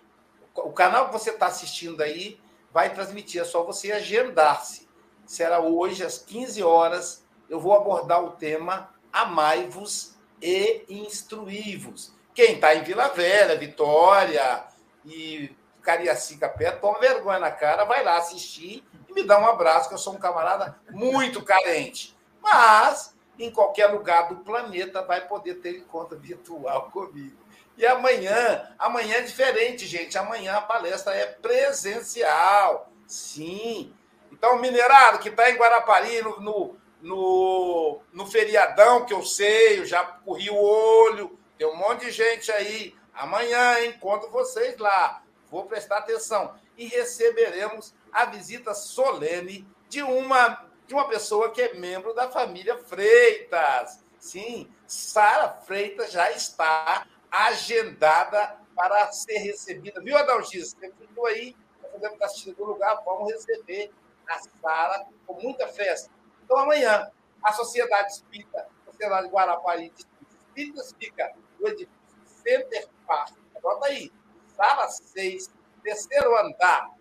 [0.55, 2.39] O canal que você está assistindo aí
[2.71, 4.91] vai transmitir, é só você agendar-se
[5.31, 7.25] será hoje às 15 horas.
[7.51, 12.13] Eu vou abordar o tema Amai-vos e instruí-vos.
[12.33, 14.63] Quem está em Vila Velha, Vitória
[15.03, 19.89] e Cariacica perto, toma vergonha na cara, vai lá assistir e me dá um abraço,
[19.89, 22.17] que eu sou um camarada muito carente.
[22.41, 27.35] Mas, em qualquer lugar do planeta, vai poder ter encontro virtual comigo.
[27.77, 30.17] E amanhã, amanhã é diferente, gente.
[30.17, 32.89] Amanhã a palestra é presencial.
[33.05, 33.93] Sim.
[34.31, 39.85] Então, minerado que está em Guarapari, no, no, no, no, feriadão, que eu sei, eu
[39.85, 42.95] já corri o olho, tem um monte de gente aí.
[43.13, 45.23] Amanhã encontro vocês lá.
[45.49, 46.55] Vou prestar atenção.
[46.77, 52.77] E receberemos a visita solene de uma, de uma pessoa que é membro da família
[52.77, 54.03] Freitas.
[54.17, 60.01] Sim, Sara Freitas já está agendada para ser recebida.
[60.01, 60.71] Viu, Adalgis?
[60.71, 61.55] Você ficou aí,
[61.91, 63.91] podemos estar assistindo do lugar, vamos receber
[64.27, 66.09] a Sara com muita festa.
[66.51, 67.09] Então, amanhã,
[67.41, 71.95] a Sociedade Espírita, a Sociedade Guarapari de Espíritas fica no edifício
[72.25, 73.37] Center Park.
[73.55, 74.11] Anota aí,
[74.53, 75.49] sala 6,
[75.81, 76.91] terceiro andar,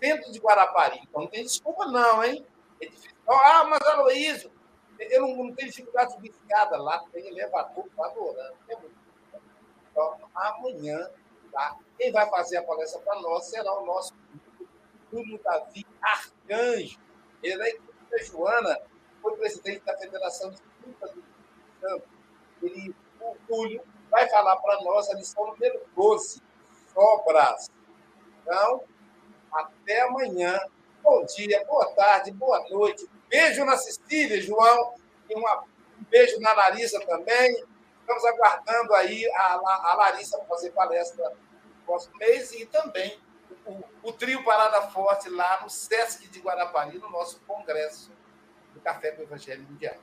[0.00, 0.98] centro de Guarapari.
[1.04, 2.44] Então, não tem desculpa não, hein?
[2.80, 3.16] Edifício.
[3.28, 4.50] Ah, mas Aloysio,
[4.98, 6.76] eu não, não tenho dificuldade de subir escada.
[6.76, 8.56] Lá tem elevador, estou adorando.
[8.68, 8.76] É
[9.92, 11.08] então, amanhã,
[11.52, 11.76] tá?
[11.96, 14.12] quem vai fazer a palestra para nós será o nosso
[15.08, 16.98] Túlio Davi Arcanjo.
[17.40, 17.87] Ele é
[18.18, 18.78] Joana,
[19.20, 21.24] foi presidente da Federação de Espíritas do
[21.80, 22.08] Santo.
[22.62, 26.42] Ele, o Túlio vai falar para nós a lição número 12,
[26.92, 27.70] sobras.
[28.42, 28.84] Então,
[29.52, 30.58] até amanhã.
[31.02, 33.08] Bom dia, boa tarde, boa noite.
[33.28, 34.94] Beijo na Cecília, João.
[35.28, 37.64] E uma, um beijo na Larissa também.
[38.00, 43.20] Estamos aguardando aí a, a Larissa fazer palestra no próximo mês e também
[43.66, 48.10] o, o, trio Parada Forte lá no Sesc de Guarapari, no nosso congresso
[48.74, 49.96] do Café com o Evangelho Mundial.